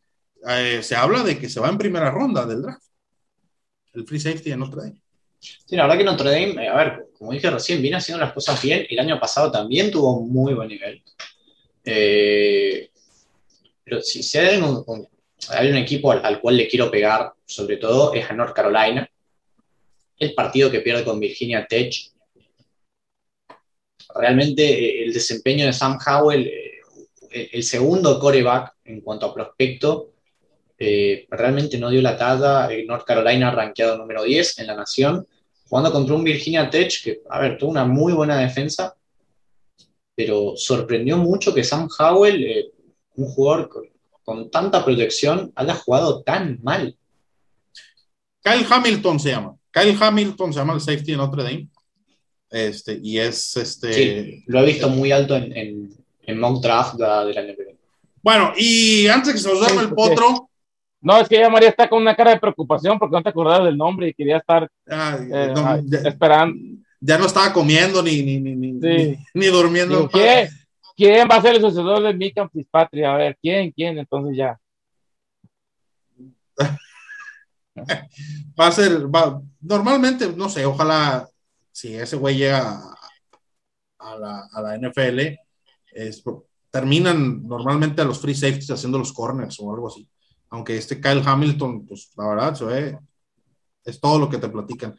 [0.47, 2.83] eh, se habla de que se va en primera ronda del draft.
[3.93, 5.01] El free safety de Notre Dame.
[5.39, 8.33] Sí, la verdad que Notre Dame, eh, a ver, como dije recién, viene haciendo las
[8.33, 8.85] cosas bien.
[8.87, 11.01] El año pasado también tuvo muy buen nivel.
[11.83, 12.91] Eh,
[13.83, 15.07] pero si, si hay, un, un,
[15.49, 19.09] hay, un, equipo al, al, cual le quiero pegar, sobre todo, es a North Carolina.
[20.19, 21.95] El partido que pierde con Virginia Tech.
[24.13, 26.66] Realmente el desempeño de Sam Howell,
[27.31, 30.11] el, el segundo coreback en cuanto a prospecto,
[30.79, 32.71] eh, realmente no dio la talla.
[32.71, 35.27] Eh, North Carolina rankeado número 10 en la nación,
[35.67, 38.95] jugando contra un Virginia Tech que, a ver, tuvo una muy buena defensa,
[40.15, 42.71] pero sorprendió mucho que Sam Howell, eh,
[43.15, 43.83] un jugador con,
[44.23, 46.95] con, tanta protección, haya jugado tan mal.
[48.43, 49.55] Kyle Hamilton se llama.
[49.71, 51.67] Kyle Hamilton se llama el safety de Notre Dame.
[52.49, 53.93] Este, y es este.
[53.93, 57.77] Sí, lo he visto muy alto en, en, en mock draft de, de la NFL.
[58.21, 60.49] Bueno, y antes que se nos duerma el potro,
[61.01, 63.63] no, es que ya María está con una cara de preocupación porque no te acordabas
[63.65, 66.59] del nombre y quería estar Ay, eh, no, ya, esperando.
[66.99, 69.17] Ya no estaba comiendo ni, ni, ni, ni, sí.
[69.33, 69.95] ni, ni durmiendo.
[69.95, 70.49] Digo, ¿quién,
[70.95, 73.05] ¿quién, va a ser el sucesor de Mika Fitzpatrick?
[73.05, 73.71] A ver, ¿quién?
[73.71, 73.97] ¿Quién?
[73.99, 74.59] Entonces ya.
[78.59, 81.29] va a ser, va, normalmente, no sé, ojalá
[81.71, 82.95] si ese güey llega a,
[83.99, 85.37] a, la, a la NFL,
[85.97, 86.23] es,
[86.69, 90.07] terminan normalmente a los free safeties haciendo los corners o algo así
[90.49, 92.99] aunque este Kyle Hamilton, pues la verdad, se ve,
[93.83, 94.97] es todo lo que te platican.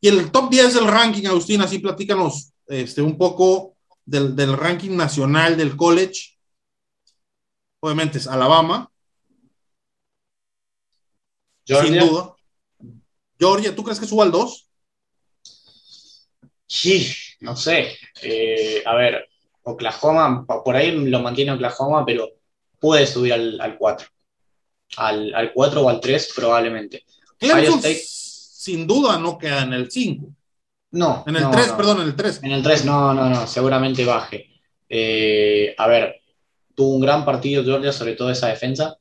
[0.00, 4.96] Y el top 10 del ranking, Agustín, así platícanos este, un poco del, del ranking
[4.96, 6.38] nacional del college.
[7.80, 8.90] Obviamente es Alabama.
[11.66, 12.00] Georgia.
[12.00, 12.34] Sin duda.
[13.38, 14.68] Georgia, ¿tú crees que suba al 2?
[16.66, 17.96] Sí, no sé.
[18.22, 19.28] Eh, a ver,
[19.70, 22.28] Oklahoma, por ahí lo mantiene Oklahoma, pero
[22.78, 24.08] puede subir al, al 4
[24.96, 27.04] al, al 4 o al 3 probablemente.
[27.38, 30.26] Clemson State, sin duda no queda en el 5.
[30.92, 31.24] No.
[31.26, 31.76] En el no, 3, no.
[31.76, 32.40] perdón, en el 3.
[32.42, 34.50] En el 3 no, no, no, seguramente baje.
[34.88, 36.20] Eh, a ver,
[36.74, 38.96] tuvo un gran partido Georgia, sobre todo esa defensa.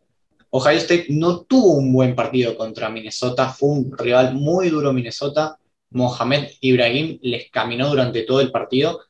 [0.52, 5.58] Ohio State no tuvo un buen partido contra Minnesota, fue un rival muy duro Minnesota.
[5.92, 9.02] Mohamed Ibrahim les caminó durante todo el partido.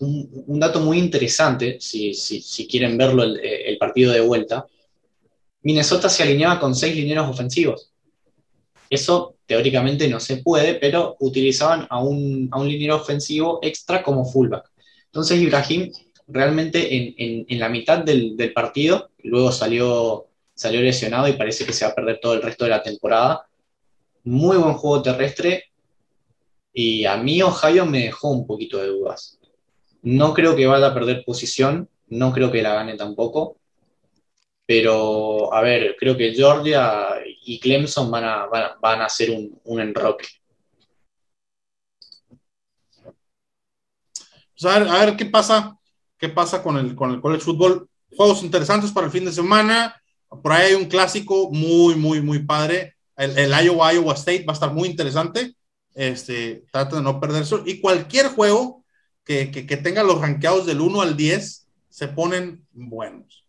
[0.00, 2.12] Un, dato muy interesante, si,
[2.68, 4.66] quieren verlo el, el partido de vuelta,
[5.62, 7.92] Minnesota se alineaba con seis lineros ofensivos.
[8.88, 14.70] Eso teóricamente no se puede, pero utilizaban a un, a liniero ofensivo extra como fullback.
[15.06, 15.92] Entonces Ibrahim
[16.28, 21.84] realmente en, la mitad del, del, partido, luego salió, salió lesionado y parece que se
[21.84, 23.46] va a perder todo el resto de la temporada.
[24.24, 25.64] Muy buen juego terrestre
[26.72, 29.38] y a mí Ohio me dejó un poquito de dudas.
[30.06, 33.56] No creo que vaya a perder posición, no creo que la gane tampoco,
[34.64, 37.08] pero, a ver, creo que Georgia
[37.42, 38.46] y Clemson van a,
[38.80, 40.28] van a, hacer un, un enroque.
[44.54, 45.76] Pues a, ver, a ver qué pasa,
[46.16, 47.88] qué pasa con el, con el college football.
[48.16, 50.00] Juegos interesantes para el fin de semana.
[50.28, 52.94] Por ahí hay un clásico muy, muy, muy padre.
[53.16, 55.56] El, Iowa, Iowa State va a estar muy interesante.
[55.94, 57.56] Este, trata de no perderse.
[57.66, 58.84] Y cualquier juego
[59.26, 63.46] que, que, que tenga los rankeados del 1 al 10 se ponen buenos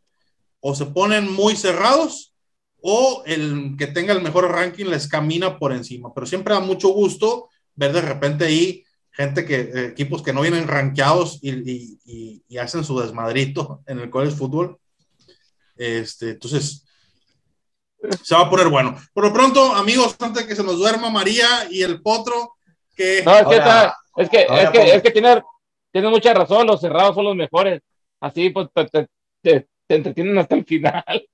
[0.60, 2.34] o se ponen muy cerrados
[2.82, 6.14] o el que tenga el mejor ranking les camina por encima.
[6.14, 10.42] Pero siempre da mucho gusto ver de repente ahí gente que, eh, equipos que no
[10.42, 14.78] vienen rankeados y, y, y, y, hacen su desmadrito en el college fútbol.
[15.76, 16.86] Este, entonces,
[18.24, 18.96] se va a poner bueno.
[19.14, 22.58] Por lo pronto, amigos, antes de que se nos duerma María y el potro,
[22.96, 23.24] que...
[23.24, 25.42] No, es que, ahora, es que, es que, es que tiene,
[25.98, 27.82] tiene mucha razón, los cerrados son los mejores.
[28.22, 28.68] Así pues
[29.42, 31.04] te, entretienen hasta el final.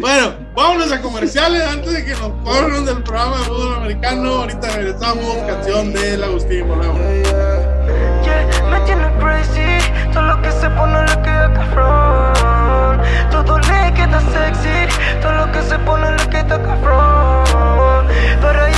[0.00, 4.34] Bueno, vámonos a comerciales antes de que nos corran del programa de fútbol americano.
[4.34, 6.92] Ahorita regresamos, canción del Agustín Moreno.
[6.92, 8.84] Me
[9.18, 9.78] crazy,
[10.12, 12.32] todo lo que se pone le queda.
[13.30, 16.60] Todo le queda sexy, todo lo que se pone le queda.
[18.42, 18.73] Pero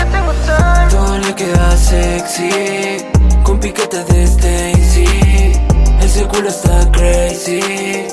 [2.17, 3.05] flexi,
[3.43, 5.53] con piquetes de Stacy.
[6.01, 8.07] Ese culo está crazy.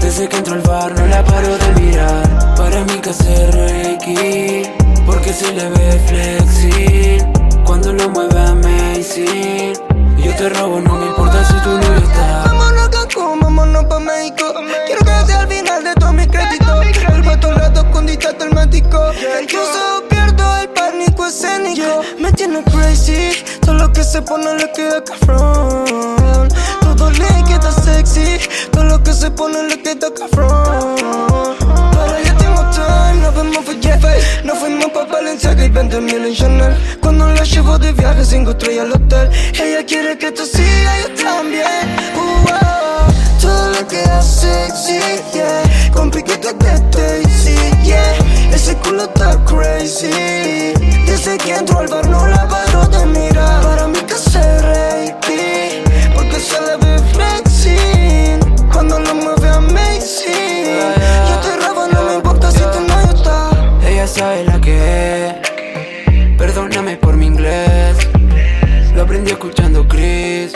[0.00, 2.54] Desde que entró al bar no la paro de mirar.
[2.56, 4.62] Para mí que hace reiki,
[5.06, 7.18] porque se le ve flexi.
[7.64, 9.74] Cuando lo mueve amazing.
[10.18, 12.44] Yo te robo, no me importa si tu novio está.
[12.46, 14.44] Vámonos a Cancún, vámonos pa' México.
[14.86, 16.86] Quiero que sea al final de todos mis créditos.
[17.42, 18.98] El rato con dicta telmático.
[19.42, 20.02] Incluso
[22.50, 23.44] tiene crazy.
[23.60, 26.48] Todo lo que se pone le queda cafrón.
[26.80, 28.38] Todo le queda sexy.
[28.72, 30.96] Todo lo que se pone le queda cafrón.
[30.96, 34.04] Pero ya tengo time, nos vemos for Jeff
[34.44, 38.50] Nos fuimos pa' Valenciaga y 20 mil en Chanel Cuando la llevo de viaje, cinco
[38.52, 41.66] estrellas al hotel Ella quiere que esto siga, yo también
[42.16, 43.40] uh, oh.
[43.40, 44.98] Todo lo que hace sexy,
[45.34, 48.19] yeah Con piquetes de Stacy, yeah
[48.52, 50.10] Ese culo está crazy
[51.06, 55.82] Desde que entro al bar no la paro de mirar Para mí que hace reiki
[56.14, 60.80] Porque se le ve flexing Cuando lo mueve amazing
[61.28, 63.50] Yo te robo, no me importa si tu novio está
[63.86, 65.50] Ella sabe la que es.
[66.40, 67.96] Perdóname por mi inglés.
[68.94, 70.52] Lo aprendí escuchando Chris.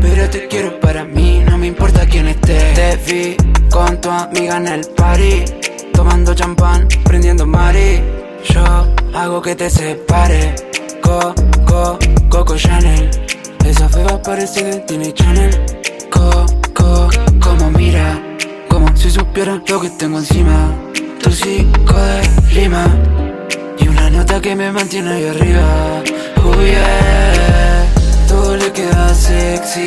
[0.00, 2.72] Pero te quiero para mí, no me importa quién esté.
[2.74, 3.36] Te vi
[3.70, 5.59] con tu amiga en el party.
[6.00, 8.02] Tomando champán, prendiendo mari.
[8.48, 8.64] Yo
[9.12, 10.54] hago que te separe.
[11.02, 11.34] Co,
[11.66, 11.98] co,
[12.30, 13.10] Coco Chanel.
[13.66, 15.50] Esa feba parece de Disney Channel.
[16.10, 18.18] Co, co, como mira.
[18.70, 20.74] Como si supiera lo que tengo encima.
[21.22, 22.86] Tóxico de lima.
[23.78, 26.02] Y una nota que me mantiene ahí arriba.
[26.42, 27.84] Oh yeah.
[28.26, 29.86] Todo le queda sexy.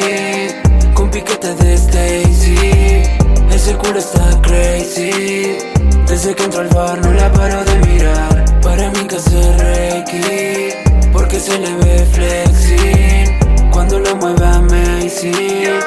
[0.93, 3.01] Con piquetes de Stacy.
[3.49, 5.72] Ese culo está crazy.
[6.13, 8.61] Desde que entro al bar no la paro de mirar.
[8.61, 11.09] Para mí que hace reiki.
[11.11, 13.71] Porque se le ve flexing.
[13.71, 15.79] Cuando lo mueve amazing.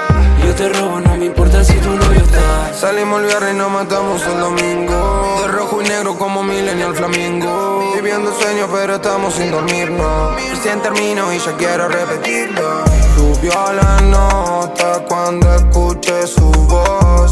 [0.45, 2.75] Yo te robo, no me importa si tu novio está.
[2.75, 5.43] Salimos el viernes y nos matamos el domingo.
[5.43, 7.93] De rojo y negro como millennial flamingo.
[7.95, 10.35] Viviendo sueños, pero estamos sin dormirnos.
[10.51, 12.83] Recién termino y ya quiero repetirlo.
[13.15, 17.31] Subió la nota cuando escuché su voz.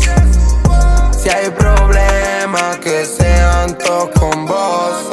[1.25, 5.09] Si hay problemas, que sean todos con vos.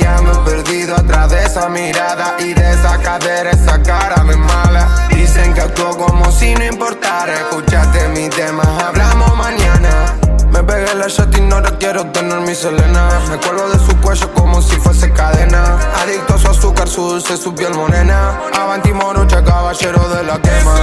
[0.00, 4.36] Ya me he perdido atrás de esa mirada y de esa cadera, esa cara me
[4.36, 5.08] mala.
[5.10, 7.34] Dicen que actúo como si no importara.
[7.34, 10.14] Escuchaste mi tema, hablamos mañana.
[10.52, 13.08] Me pegué la shot y no quiero tener mi selena.
[13.28, 15.80] Me cuelgo de su cuello como si fuese cadena.
[16.00, 18.40] Adicto a su azúcar, su dulce, su piel morena.
[18.56, 20.74] Avanti morocha, caballero de la quema.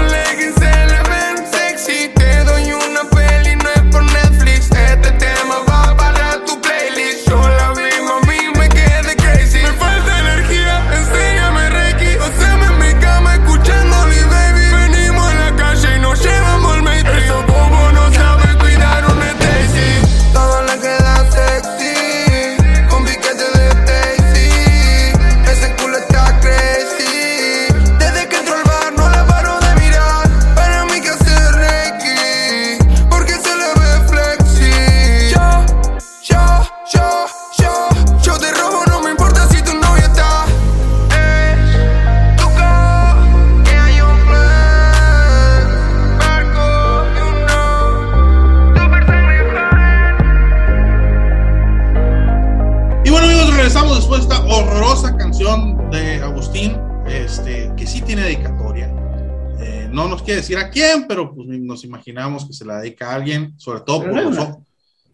[60.77, 64.37] Quién, pero pues nos imaginamos que se la dedica a alguien, sobre todo por los,
[64.37, 64.57] ojos,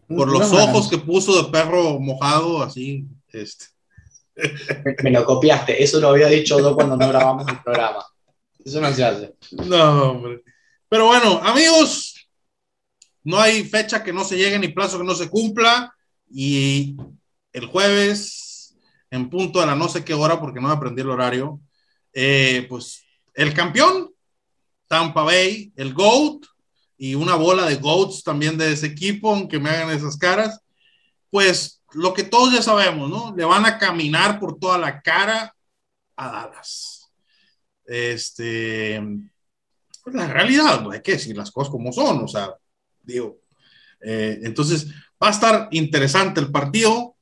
[0.07, 3.05] por los que puso de perro mojado, así.
[3.31, 3.65] Este.
[4.35, 5.81] Me, me lo copiaste.
[5.81, 8.05] Eso lo había dicho yo cuando no grabamos el programa.
[8.63, 9.35] Eso no se hace.
[9.51, 10.43] No, hombre.
[10.89, 12.27] Pero bueno, amigos,
[13.23, 15.93] no hay fecha que no se llegue ni plazo que no se cumpla.
[16.29, 16.97] Y
[17.51, 18.75] el jueves,
[19.11, 21.59] en punto a la no sé qué hora, porque no me aprendí el horario,
[22.13, 24.12] eh, pues el campeón,
[24.93, 26.45] Tampa Bay, el GOAT,
[26.99, 30.61] y una bola de GOATs también de ese equipo, aunque me hagan esas caras,
[31.31, 33.33] pues lo que todos ya sabemos, ¿no?
[33.35, 35.55] Le van a caminar por toda la cara
[36.15, 37.11] a Dallas.
[37.85, 39.01] Este,
[40.03, 42.53] pues la realidad, hay que decir las cosas como son, o sea,
[43.01, 43.39] digo,
[43.99, 44.89] eh, entonces
[45.21, 47.15] va a estar interesante el partido,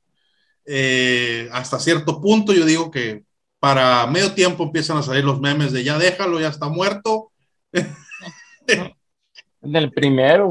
[0.66, 3.24] eh, hasta cierto punto yo digo que
[3.58, 7.31] para medio tiempo empiezan a salir los memes de ya déjalo, ya está muerto,
[9.64, 10.48] En el primero.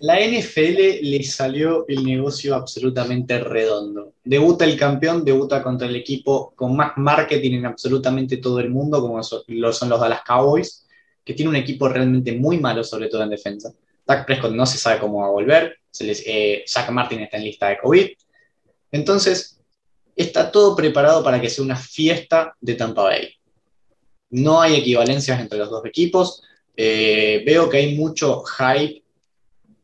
[0.00, 4.12] La NFL le salió el negocio absolutamente redondo.
[4.22, 9.00] Debuta el campeón, debuta contra el equipo con más marketing en absolutamente todo el mundo,
[9.00, 10.86] como lo son los Dallas Cowboys,
[11.24, 13.72] que tiene un equipo realmente muy malo, sobre todo en defensa.
[14.06, 17.68] Dak Prescott no se sabe cómo va a volver, se eh, Martin está en lista
[17.68, 18.08] de COVID.
[18.92, 19.58] Entonces,
[20.14, 23.30] está todo preparado para que sea una fiesta de Tampa Bay.
[24.30, 26.42] No hay equivalencias entre los dos equipos.
[26.76, 29.02] Eh, veo que hay mucho hype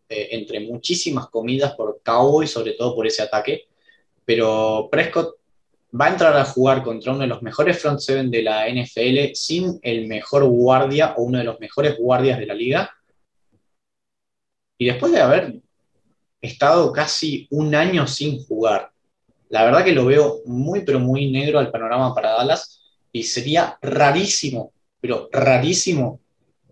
[0.09, 3.69] eh, entre muchísimas comidas por Cowboys, sobre todo por ese ataque.
[4.25, 5.37] Pero Prescott
[5.99, 9.35] va a entrar a jugar contra uno de los mejores front seven de la NFL
[9.35, 12.91] sin el mejor guardia o uno de los mejores guardias de la liga.
[14.79, 15.61] Y después de haber
[16.41, 18.91] estado casi un año sin jugar,
[19.49, 22.82] la verdad que lo veo muy, pero muy negro al panorama para Dallas
[23.13, 26.21] y sería rarísimo, pero rarísimo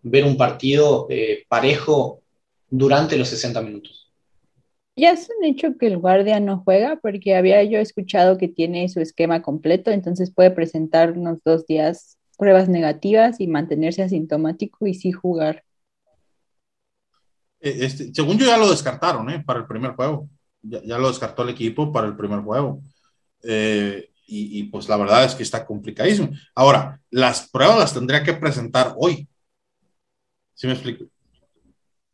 [0.03, 2.23] ver un partido eh, parejo
[2.69, 4.11] durante los 60 minutos.
[4.97, 8.89] Ya es un hecho que el guardia no juega porque había yo escuchado que tiene
[8.89, 14.95] su esquema completo, entonces puede presentar unos dos días pruebas negativas y mantenerse asintomático y
[14.95, 15.63] sí jugar.
[17.61, 19.43] Eh, este, según yo ya lo descartaron, ¿eh?
[19.45, 20.29] Para el primer juego.
[20.63, 22.83] Ya, ya lo descartó el equipo para el primer juego.
[23.43, 26.31] Eh, y, y, pues la verdad es que está complicadísimo.
[26.55, 29.27] Ahora, las pruebas las tendría que presentar hoy.
[30.55, 31.07] ¿Sí me explico?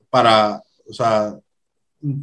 [0.08, 1.34] Para, o sea,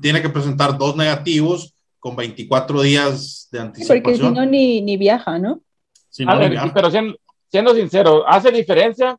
[0.02, 4.04] tiene que presentar dos negativos con 24 días de anticipación.
[4.04, 5.62] Porque si no, ni, ni viaja, ¿no?
[6.10, 6.74] Si no, A ni ver, viaja.
[6.74, 7.16] pero siendo,
[7.50, 9.18] siendo sincero, ¿hace diferencia?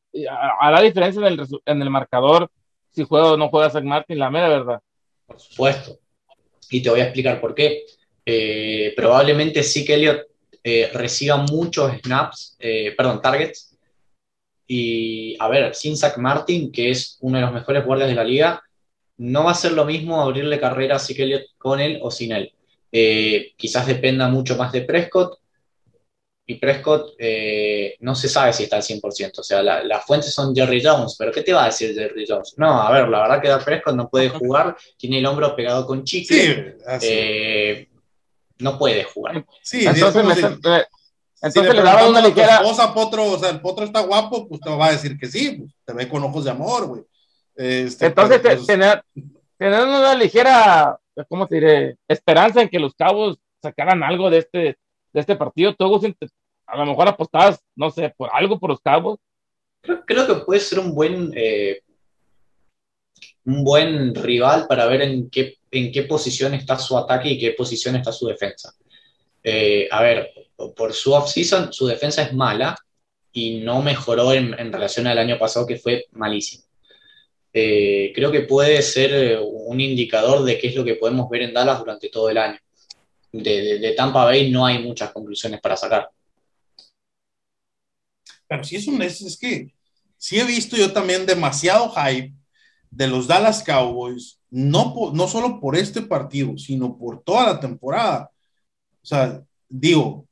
[0.61, 2.51] ¿Hará diferencia en el, en el marcador
[2.91, 4.18] si juega o no juega Zach Martin?
[4.18, 4.81] La mera verdad.
[5.27, 5.99] Por supuesto.
[6.70, 7.85] Y te voy a explicar por qué.
[8.27, 10.34] Eh, probablemente sí que Elliot
[10.64, 13.76] eh, reciba muchos snaps, eh, perdón, targets.
[14.66, 18.24] Y a ver, sin Zach Martin, que es uno de los mejores guardias de la
[18.24, 18.62] liga,
[19.18, 22.50] no va a ser lo mismo abrirle carrera a Elliott con él o sin él.
[22.90, 25.38] Eh, quizás dependa mucho más de Prescott.
[26.46, 27.14] Y Prescott
[28.00, 29.40] no se sabe si está al 100%.
[29.40, 31.16] O sea, la- las fuentes son Jerry Jones.
[31.18, 32.54] ¿Pero qué te va a decir Jerry Jones?
[32.58, 34.76] No, a ver, la verdad que Prescott no puede jugar.
[34.98, 36.36] Tiene el hombro pegado con chicle.
[36.38, 37.88] Sí, así.
[38.59, 39.44] No puede jugar.
[39.62, 40.48] sí, Entonces, es como me- si- si
[41.48, 42.57] entonces le le daba una ligera.
[42.57, 45.57] esposa, Potro, o sea, el Potro está guapo, pues te va a decir que sí,
[45.59, 47.02] pues, te ve con ojos de amor, güey.
[47.55, 49.02] Este, Entonces, pero, pues, tener,
[49.59, 50.98] tener una ligera,
[51.28, 51.96] ¿cómo te diré?
[52.09, 54.59] Esperanza en que los cabos sacaran algo de este,
[55.12, 55.74] de este partido.
[55.74, 55.84] Te-
[56.66, 59.18] a lo mejor apostabas, no sé, por algo por los cabos.
[59.82, 61.82] Creo, creo que puede ser un buen, eh,
[63.44, 67.53] un buen rival para ver en qué, en qué posición está su ataque y qué
[67.53, 68.75] posición está su defensa.
[69.43, 70.33] Eh, a ver,
[70.77, 72.77] por su off-season, su defensa es mala
[73.33, 76.64] y no mejoró en, relación al año pasado, que fue malísimo.
[77.53, 81.43] Eh, creo que puede ser eh, un indicador de qué es lo que podemos ver
[81.43, 82.59] en Dallas durante todo el año.
[83.33, 86.09] De, Tampa Bay no hay muchas conclusiones para sacar.
[88.47, 89.72] pero sí es un, es, es que
[90.16, 92.33] sí he visto yo también demasiado hype
[92.95, 98.30] de los Dallas Cowboys, no, no solo por este partido, sino por toda la temporada.
[99.03, 100.26] O sea, digo,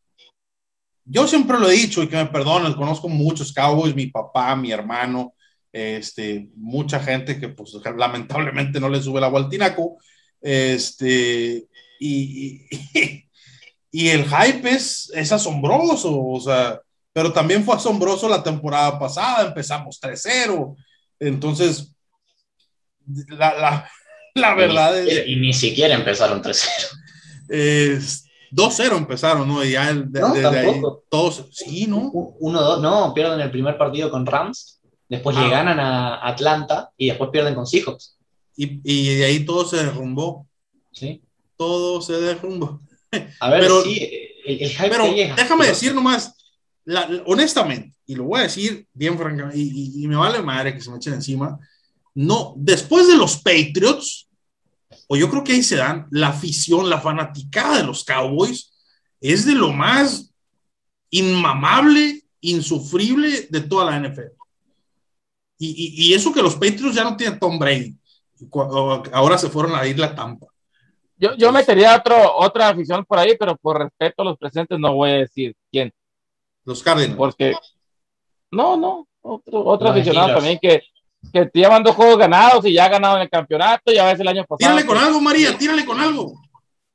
[1.05, 4.71] yo siempre lo he dicho y que me perdonen, conozco muchos Cowboys, mi papá, mi
[4.71, 5.35] hermano,
[5.73, 9.99] este, mucha gente que pues lamentablemente no le sube la agua al tinaco,
[10.41, 11.67] este,
[11.99, 13.25] y, y,
[13.91, 16.81] y el hype es, es asombroso, o sea,
[17.13, 20.77] pero también fue asombroso la temporada pasada, empezamos 3-0,
[21.19, 21.95] entonces,
[23.29, 23.91] la, la,
[24.35, 25.27] la verdad es...
[25.27, 26.67] Y, y ni siquiera empezaron 3-0.
[27.49, 29.65] es 2-0 empezaron, ¿no?
[29.65, 30.81] Y ya de- No, desde ahí,
[31.11, 32.13] todos, sí, ¿no?
[32.13, 35.43] 1-2, no, pierden el primer partido con Rams, después Ah.
[35.45, 38.17] le ganan a Atlanta y después pierden con Seahawks.
[38.57, 40.47] Y, y de ahí todo se derrumbó,
[40.93, 41.23] ¿sí?
[41.57, 42.81] todo se derrumbó.
[43.41, 44.09] A ver, Pero- sí,
[44.45, 45.65] el, el hype Pero es déjame asqueroso.
[45.69, 46.35] decir nomás,
[46.85, 49.63] la- la- honestamente, y lo voy a decir bien francamente, y,
[50.01, 51.59] y- y me vale madre que se me echen encima,
[52.15, 54.29] no, después de los Patriots,
[55.09, 58.73] o yo creo que ahí se dan, la afición, la fanaticada de los Cowboys
[59.21, 60.33] es de lo más
[61.11, 64.33] inmamable, insufrible de toda la NFL.
[65.59, 67.95] Y, y- y eso que los Patriots ya no tienen Tom Brady,
[69.13, 70.47] ahora se fueron a ir la Tampa.
[71.17, 74.95] Yo, yo metería otro, otra afición por ahí, pero por respeto a los presentes no
[74.95, 75.93] voy a decir quién,
[76.65, 77.17] Los Cardinals.
[77.17, 77.55] porque
[78.51, 80.83] no, no, otro, otro aficionado también que,
[81.33, 84.29] que llevan dos juegos ganados y ya ha ganado en el campeonato, ya ves el
[84.29, 84.59] año pasado.
[84.59, 86.35] Tírale con que algo, María, tírale con algo.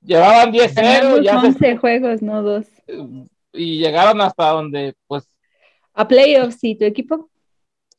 [0.02, 2.66] Llevaban 10-0 Tenemos ya se- 11 juegos, no dos.
[3.54, 5.28] y llegaron hasta donde, pues,
[5.94, 7.30] A playoffs, ¿y tu equipo?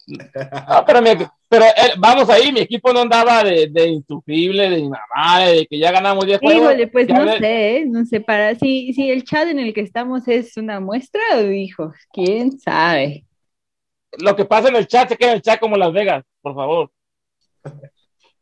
[0.07, 1.11] no, pero mi,
[1.49, 5.79] pero eh, vamos ahí, mi equipo no andaba de, de insufrible, de mamá, de que
[5.79, 6.63] ya ganamos 10 juegos.
[6.63, 7.85] Híjole, pues no ve- sé, ¿eh?
[7.87, 11.21] no sé, para si, si el chat en el que estamos es una muestra,
[11.53, 13.25] hijo, quién sabe.
[14.19, 16.55] Lo que pasa en el chat se queda en el chat como Las Vegas, por
[16.55, 16.91] favor.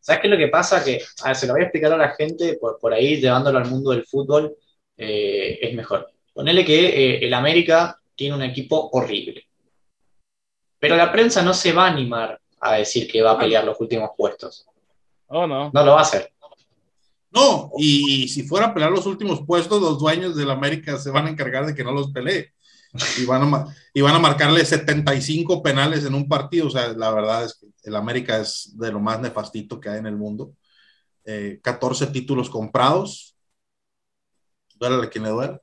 [0.00, 0.84] ¿Sabes qué es lo que pasa?
[0.84, 3.58] Que, a ver, se lo voy a explicar a la gente, por, por ahí llevándolo
[3.58, 4.56] al mundo del fútbol,
[4.96, 6.08] eh, es mejor.
[6.32, 9.44] Ponele que eh, el América tiene un equipo horrible.
[10.78, 13.80] Pero la prensa no se va a animar a decir que va a pelear los
[13.80, 14.66] últimos puestos.
[15.26, 15.70] Oh, no.
[15.72, 16.32] No lo va a hacer.
[17.32, 21.10] No, y, y si fuera a pelear los últimos puestos, los dueños del América se
[21.10, 22.52] van a encargar de que no los pelee.
[23.18, 26.66] Y van, a, y van a marcarle 75 penales en un partido.
[26.66, 29.98] O sea, la verdad es que el América es de lo más nefastito que hay
[29.98, 30.54] en el mundo.
[31.24, 33.36] Eh, 14 títulos comprados.
[34.76, 35.60] Duele a quien le duele.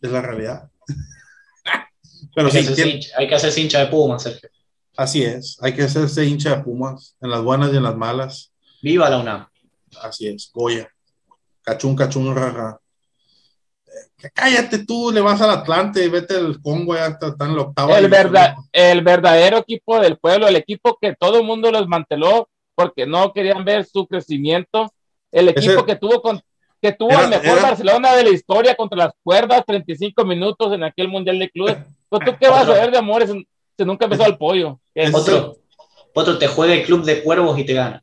[0.00, 0.70] Es la realidad.
[2.34, 4.48] Pero hay, sí, hacerse ¿quién- hincha, hay que hacerse hincha de Puma, Sergio.
[4.96, 5.56] así es.
[5.62, 8.52] Hay que hacerse hincha de Pumas en las buenas y en las malas.
[8.82, 9.46] Viva la UNAM.
[10.02, 10.88] Así es, Goya.
[11.62, 12.79] Cachún, cachún, raja.
[14.34, 17.98] Cállate tú, le vas al Atlante, vete al Congo, ya está, está en la octava.
[17.98, 22.48] El, verdad, el verdadero equipo del pueblo, el equipo que todo el mundo los manteló
[22.74, 24.92] porque no querían ver su crecimiento,
[25.32, 26.40] el equipo Ese- que tuvo con,
[26.80, 30.72] que tuvo Era- el mejor era- Barcelona de la historia contra las cuerdas, 35 minutos
[30.72, 31.76] en aquel Mundial de Clubes.
[32.10, 34.80] Pues, ¿Tú qué vas a ver de amores si nunca empezó al pollo?
[34.94, 35.58] Es- Otro,
[36.12, 38.02] otro te juega el club de cuervos y te gana.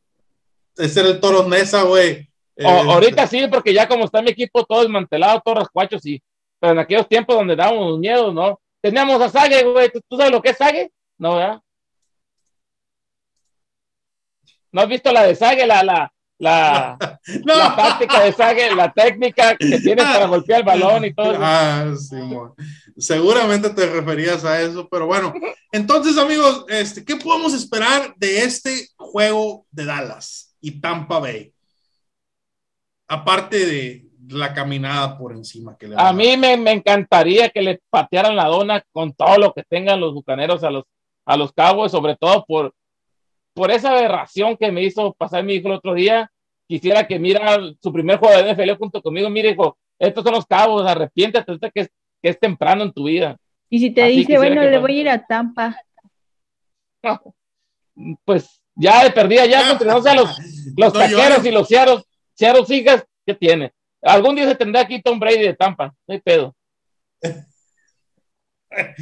[0.77, 2.29] Ese era el Toro Nesa, güey.
[2.59, 6.21] O- Eh, ahorita sí, porque ya como está mi equipo todo desmantelado, todos rascuachos, sí.
[6.59, 8.59] Pero en aquellos tiempos donde dábamos miedo, ¿no?
[8.81, 9.91] Teníamos a Sague, güey.
[9.91, 10.91] ¿Tú, tú sabes lo que es Sague?
[11.19, 11.61] No, ¿verdad?
[14.71, 15.65] ¿No has visto la de Sague?
[15.65, 16.97] La, la, la,
[17.45, 17.55] no.
[17.57, 21.31] la táctica de Sague, la técnica que tiene para golpear el balón y todo.
[21.33, 21.41] eso.
[21.43, 22.17] Ah, sí.
[22.97, 25.33] Seguramente te referías a eso, pero bueno.
[25.71, 31.53] Entonces, amigos, este, ¿qué podemos esperar de este juego de Dallas y Tampa Bay?
[33.07, 37.81] Aparte de la caminada por encima que le A mí me, me encantaría que le
[37.89, 40.83] patearan la dona con todo lo que tengan los bucaneros a los,
[41.25, 42.73] a los cabos, sobre todo por,
[43.53, 46.29] por esa aberración que me hizo pasar mi hijo el otro día.
[46.67, 49.29] Quisiera que mira su primer juego de NFL junto conmigo.
[49.29, 51.89] Mire, hijo, estos son los cabos, arrepiéntate que es,
[52.21, 53.37] que es temprano en tu vida.
[53.69, 55.77] Y si te Así dice, bueno, le voy a ir a Tampa,
[58.25, 60.37] Pues ya de perdida, ya continuamos a los,
[60.75, 61.45] los No taqueros llores.
[61.45, 62.05] y los ciaros,
[62.37, 63.73] ciaros hijas, ¿qué tiene?
[64.01, 66.55] Algún día se tendrá aquí Tom Brady de Tampa, no hay pedo.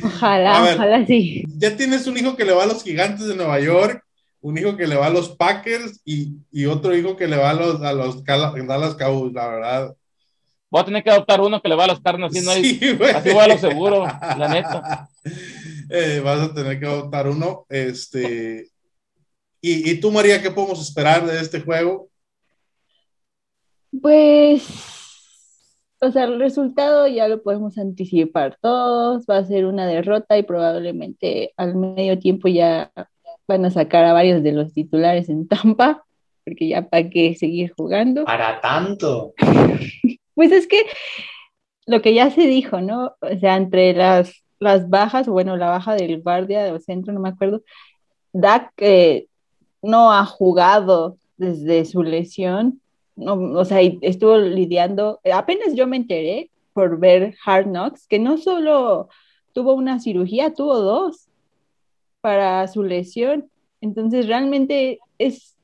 [0.04, 0.76] ojalá, ver.
[0.76, 1.44] ojalá sí.
[1.58, 4.04] ya tienes un hijo que le va a los gigantes de Nueva York,
[4.42, 7.50] un hijo que le va a los Packers y, y otro hijo que le va
[7.50, 9.96] a los, a los Dallas Cowboys, la verdad.
[10.70, 12.64] Voy a tener que adoptar uno que le va a los carnes, así no hay,
[12.64, 15.10] Sí, así voy a lo seguro, la neta.
[15.88, 17.68] Eh, vas a tener que adoptar uno.
[17.70, 18.70] Este,
[19.62, 22.10] y, y tú, María, ¿qué podemos esperar de este juego?
[24.02, 24.68] Pues,
[26.02, 30.44] o sea, el resultado ya lo podemos anticipar todos, va a ser una derrota y
[30.44, 32.92] probablemente al medio tiempo ya
[33.48, 36.04] van a sacar a varios de los titulares en Tampa,
[36.44, 38.26] porque ya para qué seguir jugando.
[38.26, 39.34] ¿Para tanto?
[40.36, 40.84] Pues es que
[41.86, 43.16] lo que ya se dijo, ¿no?
[43.22, 47.30] O sea, entre las, las bajas, bueno, la baja del guardia o centro, no me
[47.30, 47.64] acuerdo,
[48.34, 49.28] Dak eh,
[49.82, 52.82] no ha jugado desde su lesión,
[53.16, 58.38] no, o sea, estuvo lidiando, apenas yo me enteré por ver Hard Knocks, que no
[58.38, 59.10] solo
[59.54, 61.30] tuvo una cirugía, tuvo dos
[62.22, 63.50] para su lesión.
[63.82, 65.56] Entonces, realmente es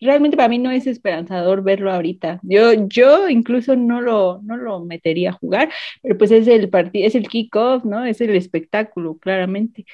[0.00, 2.40] realmente para mí no es esperanzador verlo ahorita.
[2.42, 5.70] Yo, yo incluso no lo, no lo metería a jugar,
[6.02, 8.04] pero pues es el partido, es el kickoff, ¿no?
[8.04, 9.84] Es el espectáculo, claramente.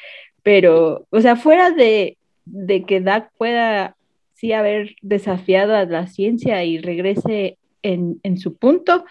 [0.43, 3.97] Pero, o sea, fuera de, de que Dak pueda
[4.37, 9.05] sí haber desafiado a la ciencia y regrese en, en su punto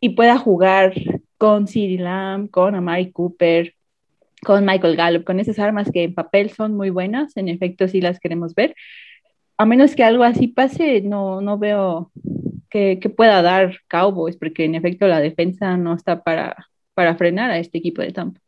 [0.00, 0.94] y pueda jugar
[1.36, 3.74] con CeeDee Lamb, con Amari Cooper,
[4.44, 8.00] con Michael Gallup, con esas armas que en papel son muy buenas, en efecto sí
[8.00, 8.74] las queremos ver,
[9.58, 12.10] a menos que algo así pase, no, no veo
[12.70, 17.50] que, que pueda dar Cowboys, porque en efecto la defensa no está para, para frenar
[17.50, 18.40] a este equipo de Tampa.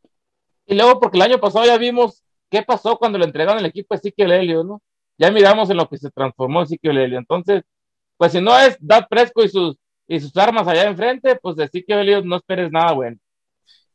[0.66, 3.94] Y luego, porque el año pasado ya vimos qué pasó cuando le entregaron el equipo
[3.94, 4.82] a Ezequiel Helio, ¿no?
[5.18, 7.18] Ya miramos en lo que se transformó Ezequiel Helio.
[7.18, 7.62] Entonces,
[8.16, 11.64] pues si no es Dad Fresco y sus, y sus armas allá enfrente, pues de
[11.64, 13.16] Ezequiel Helio no esperes nada bueno.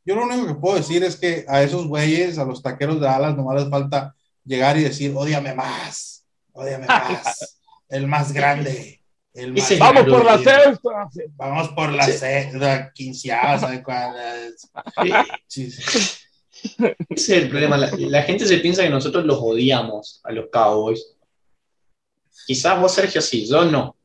[0.06, 3.06] Yo lo único que puedo decir es que a esos güeyes, a los taqueros de
[3.08, 4.16] Dallas, nomás les falta
[4.46, 7.60] llegar y decir, ódiame más, ódiame más,
[7.90, 9.02] el más grande,
[9.34, 11.10] el más Vamos por la sexta.
[11.36, 12.14] Vamos por la, Sí.
[12.14, 14.16] se- la quinceava, ¿sabe cuál
[14.48, 14.72] es?
[15.48, 16.00] Sí, sí.
[17.10, 17.78] Ese es el problema.
[17.78, 21.16] La, la gente se piensa que nosotros los odiamos a los Cowboys.
[22.46, 23.96] Quizás vos, Sergio, sí, yo no.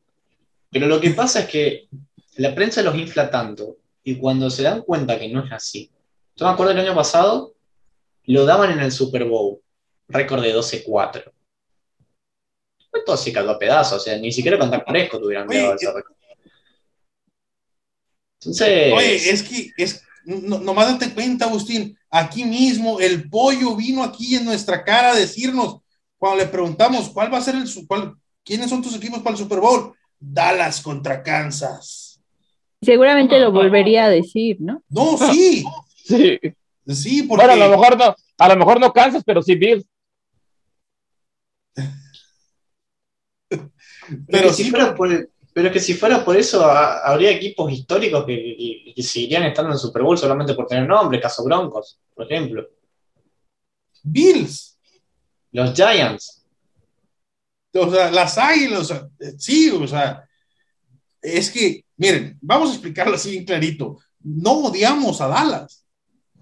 [0.70, 1.88] Pero lo que pasa es que
[2.36, 5.90] la prensa los infla tanto y cuando se dan cuenta que no es así.
[6.36, 7.54] Yo me acuerdo el año pasado,
[8.24, 9.60] lo daban en el Super Bowl,
[10.08, 11.32] récord de 12-4.
[12.90, 15.74] Pues todo se cayó a pedazos, o sea, ni siquiera con Dak Prescott tuvieran dado
[15.74, 16.14] ese eh, récord.
[18.40, 24.02] Entonces, Oye, es que es, no, nomás date cuenta, Agustín, aquí mismo el pollo vino
[24.04, 25.78] aquí en nuestra cara a decirnos,
[26.16, 29.34] cuando le preguntamos cuál va a ser el su- cuál, quiénes son tus equipos para
[29.34, 32.20] el Super Bowl, Dallas contra Kansas.
[32.80, 34.82] Seguramente lo volvería a decir, ¿no?
[34.88, 35.64] No, sí,
[36.04, 36.38] Sí.
[36.86, 39.84] sí, porque Bueno, a lo mejor no, a lo mejor no Kansas, pero sí Bills.
[43.48, 43.70] pero,
[44.28, 48.34] pero sí, fuera por, pero que si fuera por eso, ha- habría equipos históricos que,
[48.36, 52.68] que- que seguirían estando en Super Bowl solamente por tener nombre, caso Broncos, por ejemplo.
[54.02, 54.76] Bills,
[55.52, 56.44] Los Giants.
[57.76, 60.28] o sea, las águilas, o sea, sí, o sea,
[61.22, 63.98] es que, miren, vamos a explicarlo así bien clarito.
[64.20, 65.84] No odiamos a Dallas.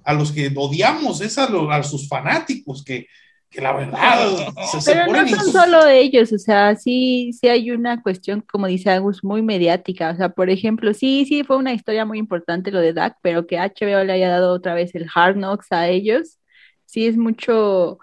[0.05, 3.07] A los que odiamos es a, los- a sus fanáticos, que,
[3.53, 4.29] que la verdad
[4.73, 8.67] se, se Pero no son solo ellos, o sea, sí, sí hay una cuestión, como
[8.67, 10.11] dice Agus, muy mediática.
[10.11, 13.47] O sea, por ejemplo, sí, sí fue una historia muy importante lo de Dak, pero
[13.47, 16.39] que HBO le haya dado otra vez el Hard Knocks a ellos,
[16.87, 17.99] sí es mucho,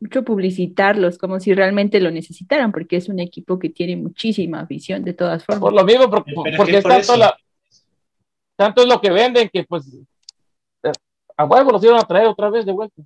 [0.00, 5.04] mucho publicitarlos, como si realmente lo necesitaran, porque es un equipo que tiene muchísima visión
[5.04, 5.82] de todas Por formas.
[5.82, 7.36] lo mismo, porque, porque que es por tanto, la,
[8.56, 9.86] tanto es lo que venden que pues
[10.82, 10.92] eh,
[11.36, 13.02] a huevo los iban a traer otra vez de vuelta.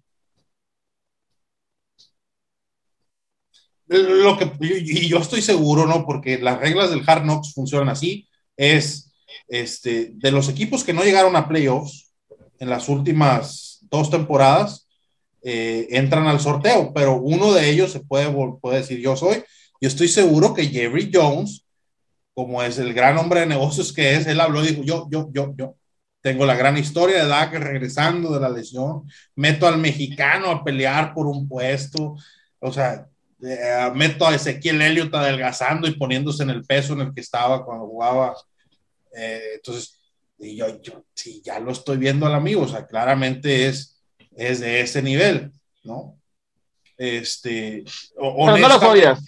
[3.90, 6.06] Lo que, y yo estoy seguro, ¿no?
[6.06, 8.28] Porque las reglas del Hard Knocks funcionan así.
[8.56, 9.12] Es
[9.48, 12.12] este, de los equipos que no llegaron a playoffs
[12.60, 14.86] en las últimas dos temporadas,
[15.42, 18.30] eh, entran al sorteo, pero uno de ellos se puede,
[18.60, 19.42] puede decir yo soy.
[19.80, 21.66] Yo estoy seguro que Jerry Jones,
[22.32, 25.30] como es el gran hombre de negocios que es, él habló y dijo, yo, yo,
[25.32, 25.74] yo, yo.
[26.20, 29.02] Tengo la gran historia de Dak regresando de la lesión,
[29.34, 32.14] meto al mexicano a pelear por un puesto,
[32.60, 33.08] o sea,
[33.42, 37.64] eh, meto a Ezequiel Elliott adelgazando y poniéndose en el peso en el que estaba
[37.64, 38.34] cuando jugaba.
[39.16, 40.00] Eh, entonces,
[40.38, 44.00] y yo, yo sí, ya lo estoy viendo al amigo, o sea, claramente es,
[44.36, 45.52] es de ese nivel,
[45.84, 46.16] ¿no?
[46.96, 47.84] Este,
[48.16, 49.24] o- Pero no los honesta- odias.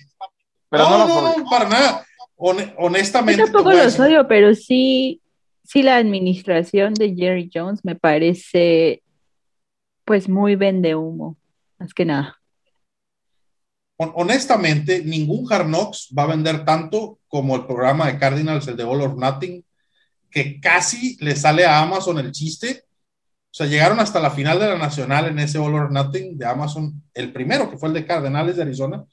[0.68, 2.06] Pero no, no, los no, para nada.
[2.36, 5.20] Hone- honestamente, Yo tampoco los odio, pero sí,
[5.64, 9.02] sí la administración de Jerry Jones me parece
[10.04, 11.36] pues muy vende humo,
[11.78, 12.40] más que nada.
[14.02, 18.76] Hon- honestamente, ningún Hard Knocks va a vender tanto como el programa de Cardinals, el
[18.76, 19.64] de All or Nothing,
[20.30, 22.84] que casi le sale a Amazon el chiste.
[23.50, 26.46] O sea, llegaron hasta la final de la nacional en ese All or Nothing de
[26.46, 29.04] Amazon, el primero que fue el de Cardenales de Arizona,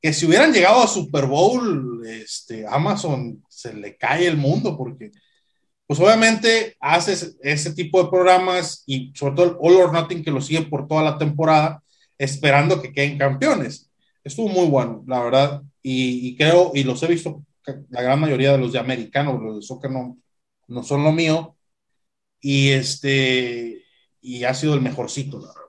[0.00, 5.10] que si hubieran llegado a Super Bowl, este, Amazon se le cae el mundo porque,
[5.86, 10.30] pues obviamente haces ese tipo de programas y sobre todo el All or Nothing que
[10.30, 11.82] lo sigue por toda la temporada,
[12.18, 13.85] esperando que queden campeones.
[14.26, 17.44] Estuvo muy bueno, la verdad, y, y creo, y los he visto,
[17.90, 20.18] la gran mayoría de los de americanos, los de soccer no,
[20.66, 21.56] no son lo mío,
[22.40, 23.84] y este,
[24.20, 25.62] y ha sido el mejorcito, la verdad.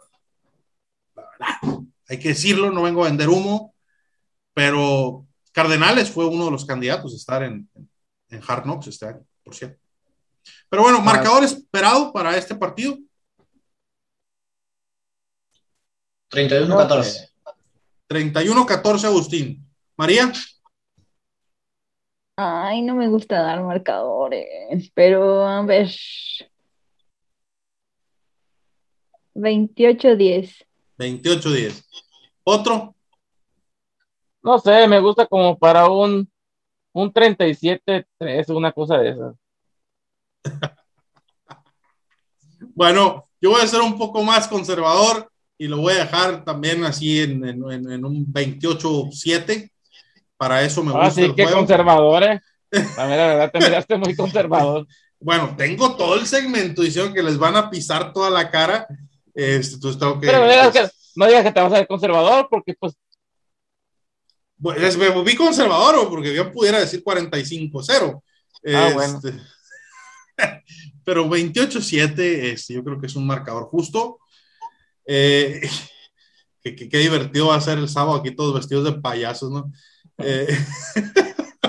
[1.16, 1.24] La
[1.62, 1.84] verdad.
[2.10, 3.76] Hay que decirlo, no vengo a vender humo,
[4.56, 7.70] pero Cardenales fue uno de los candidatos a estar en,
[8.30, 9.80] en Hard Knocks este año, por cierto.
[10.68, 12.98] Pero bueno, marcador esperado para este partido.
[16.32, 17.37] 31-14.
[18.10, 19.66] 31-14, Agustín.
[19.96, 20.32] María,
[22.40, 25.90] Ay, no me gusta dar marcadores, pero a ver.
[29.34, 30.68] 28-10.
[31.00, 31.84] 28-10.
[32.44, 32.96] Otro,
[34.44, 36.32] No sé, me gusta como para un,
[36.94, 38.06] un 37-3,
[38.56, 39.36] una cosa de esas.
[42.76, 46.84] bueno, yo voy a ser un poco más conservador y lo voy a dejar también
[46.84, 49.72] así en, en- en- un 28-7.
[50.38, 51.60] Para eso me gusta Ah, sí, el qué juego.
[51.60, 52.42] conservador, ¿eh?
[52.98, 54.86] A ver, la verdad, te miraste muy conservador.
[55.20, 58.86] Bueno, tengo todo el segmento diciendo que les van a pisar toda la cara.
[59.34, 60.28] Este, entonces tengo que.
[60.28, 62.94] Pero no digas, que, no digas que te vas a ver conservador, porque pues
[64.58, 68.22] Bueno, es- me volví conservador güey, porque yo pudiera decir 45-0.
[68.76, 69.20] Ah, bueno.
[69.24, 69.40] Este,
[71.04, 72.20] pero 28-7,
[72.54, 74.20] este, yo creo que es un marcador justo.
[75.08, 75.62] Eh,
[76.62, 79.72] que, que- qué divertido va a ser el sábado aquí todos vestidos de payasos, ¿no?
[80.20, 80.48] Eh,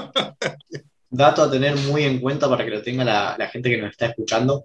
[1.11, 3.91] Dato a tener muy en cuenta para que lo tenga la, la gente que nos
[3.93, 4.64] está escuchando.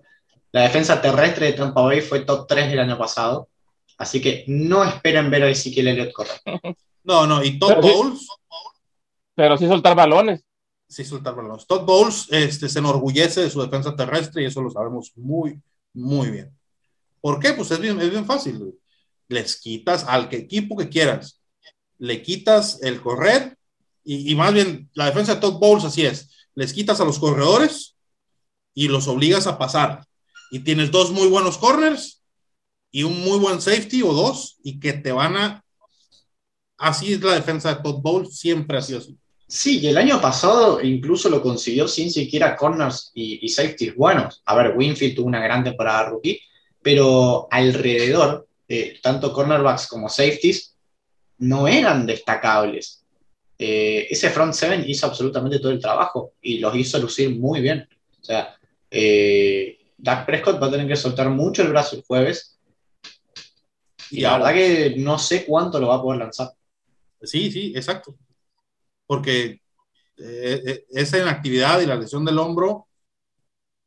[0.51, 3.49] La defensa terrestre de Tampa Bay fue top 3 del año pasado.
[3.97, 6.39] Así que no esperen ver a Ezekiel Elliott correr.
[7.05, 7.89] No, no, y Todd Pero sí.
[7.93, 8.27] Bowles,
[9.35, 10.41] Pero sí soltar balones.
[10.87, 11.67] sí soltar balones.
[11.67, 15.61] Todd Bowles este, se enorgullece de su defensa terrestre y eso lo sabemos muy,
[15.93, 16.57] muy bien.
[17.23, 17.53] ¿Por qué?
[17.53, 18.59] Pues es bien, fácil.
[19.29, 21.39] Les quitas al equipo que quieras,
[21.97, 23.57] le quitas el correr
[24.03, 26.29] y, y más bien la defensa de Todd Bowles así es.
[26.53, 27.95] Les quitas a los corredores
[28.73, 30.05] y los obligas a pasar.
[30.51, 32.21] Y tienes dos muy buenos corners
[32.91, 35.63] y un muy buen safety o dos y que te van a...
[36.77, 39.17] Así es la defensa de Todd Bowles, siempre ha sido así.
[39.47, 44.41] Sí, y el año pasado incluso lo consiguió sin siquiera corners y, y safeties buenos.
[44.43, 46.41] A ver, Winfield tuvo una gran temporada rookie,
[46.83, 48.47] pero alrededor,
[49.01, 50.75] tanto cornerbacks como safeties
[51.39, 53.03] no eran destacables.
[53.57, 57.87] Eh, ese front seven hizo absolutamente todo el trabajo y los hizo lucir muy bien.
[58.19, 58.57] O sea,
[58.89, 62.59] eh, Dak Prescott va a tener que soltar mucho el brazo el jueves
[64.11, 66.51] y la verdad que no sé cuánto lo va a poder lanzar.
[67.21, 68.15] Sí, sí, exacto.
[69.07, 69.61] Porque
[70.17, 72.87] eh, eh, esa inactividad y la lesión del hombro,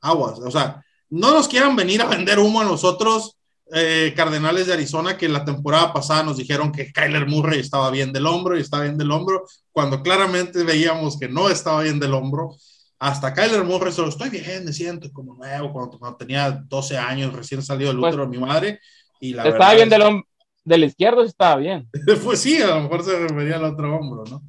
[0.01, 0.38] aguas.
[0.40, 3.36] O sea, no nos quieran venir a vender humo a nosotros,
[3.72, 8.12] eh, Cardenales de Arizona, que la temporada pasada nos dijeron que Kyler Murray estaba bien
[8.12, 12.14] del hombro y estaba bien del hombro, cuando claramente veíamos que no estaba bien del
[12.14, 12.54] hombro.
[12.98, 17.32] Hasta Kyler Murray solo estoy bien, me siento como nuevo, cuando, cuando tenía 12 años,
[17.32, 18.80] recién salido del Pues, útero de mi madre.
[19.20, 20.24] Y la estaba bien del, hom-
[20.64, 21.88] del izquierdo, estaba bien.
[22.24, 24.42] pues sí, a lo mejor se refería al otro hombro, ¿no?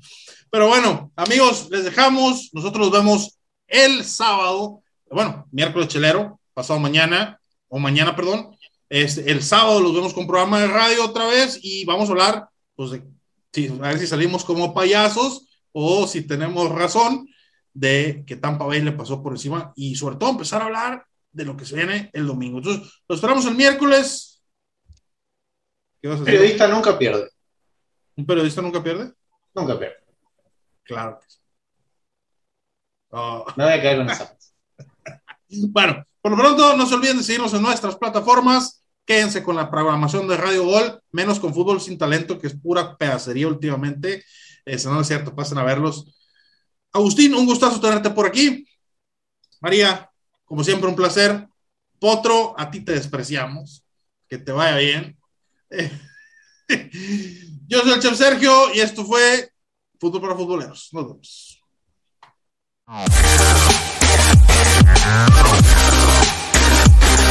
[0.50, 2.50] Pero bueno, amigos, les dejamos.
[2.54, 3.38] Nosotros nos vemos
[3.68, 4.82] el sábado,
[5.12, 8.58] bueno, miércoles chelero, pasado mañana, o mañana, perdón.
[8.90, 12.50] Este, el sábado los vemos con programa de radio otra vez y vamos a hablar,
[12.76, 13.04] pues, de,
[13.54, 17.28] sí, a ver si salimos como payasos o si tenemos razón
[17.74, 21.46] de que Tampa Bay le pasó por encima y sobre todo empezar a hablar de
[21.46, 22.58] lo que se viene el domingo.
[22.58, 24.42] Entonces, lo esperamos el miércoles.
[26.02, 26.40] ¿Qué vas a Un decir?
[26.40, 27.30] periodista nunca pierde,
[28.16, 29.14] ¿Un periodista nunca pierde?
[29.54, 29.96] nunca pierde.
[30.82, 31.38] Claro que sí.
[33.12, 34.36] Ah, Me voy a quedar con esa.
[35.70, 38.84] bueno, por lo pronto no se olviden de seguirnos en nuestras plataformas.
[39.06, 42.98] Quédense con la programación de Radio Gol, menos con Fútbol Sin Talento, que es pura
[42.98, 44.26] pedacería últimamente.
[44.66, 46.14] Eso no es cierto, pasen a verlos.
[46.92, 48.68] Agustín, un gustazo tenerte por aquí.
[49.62, 50.12] María,
[50.44, 51.48] como siempre, un placer.
[51.98, 53.86] Potro, a ti te despreciamos.
[54.28, 55.18] Que te vaya bien.
[57.70, 59.50] Yo soy el Chef Sergio y esto fue
[59.98, 60.90] Fútbol para Futboleros.
[60.92, 61.64] Nos vemos.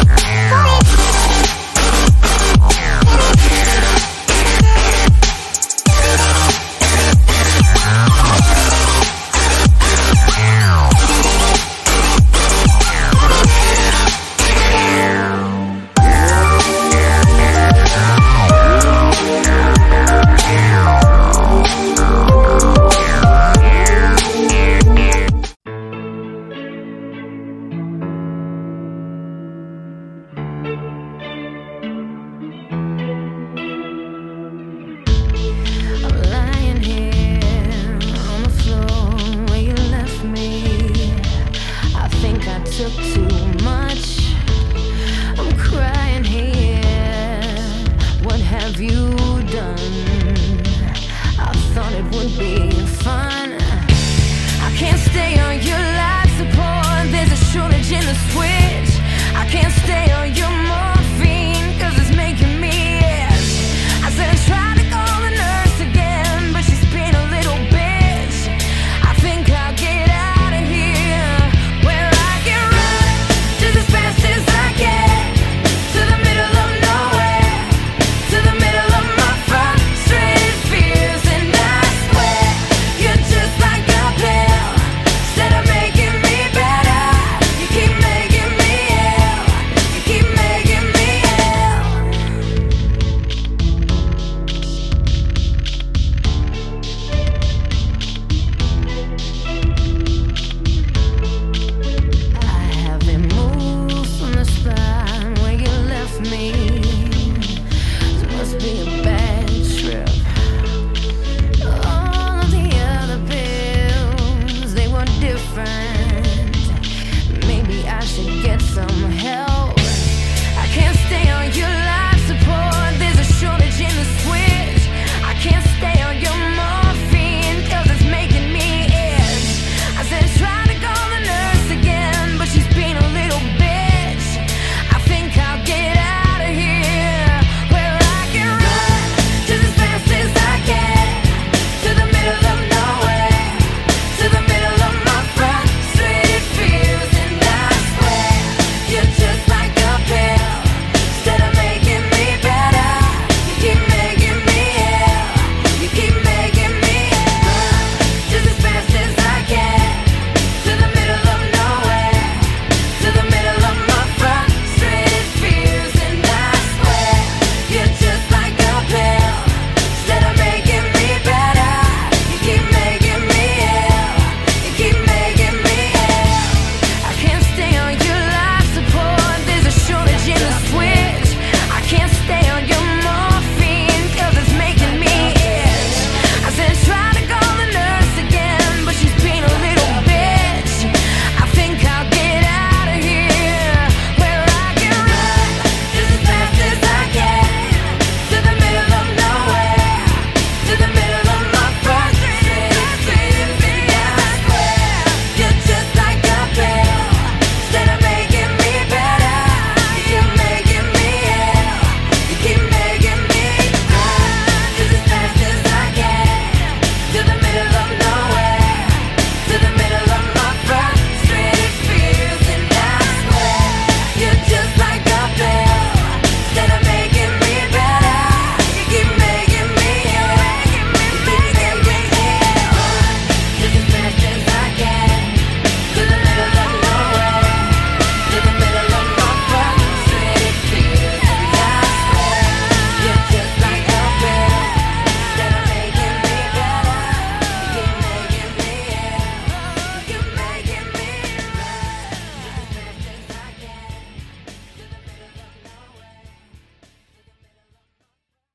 [0.04, 0.85] Sorry.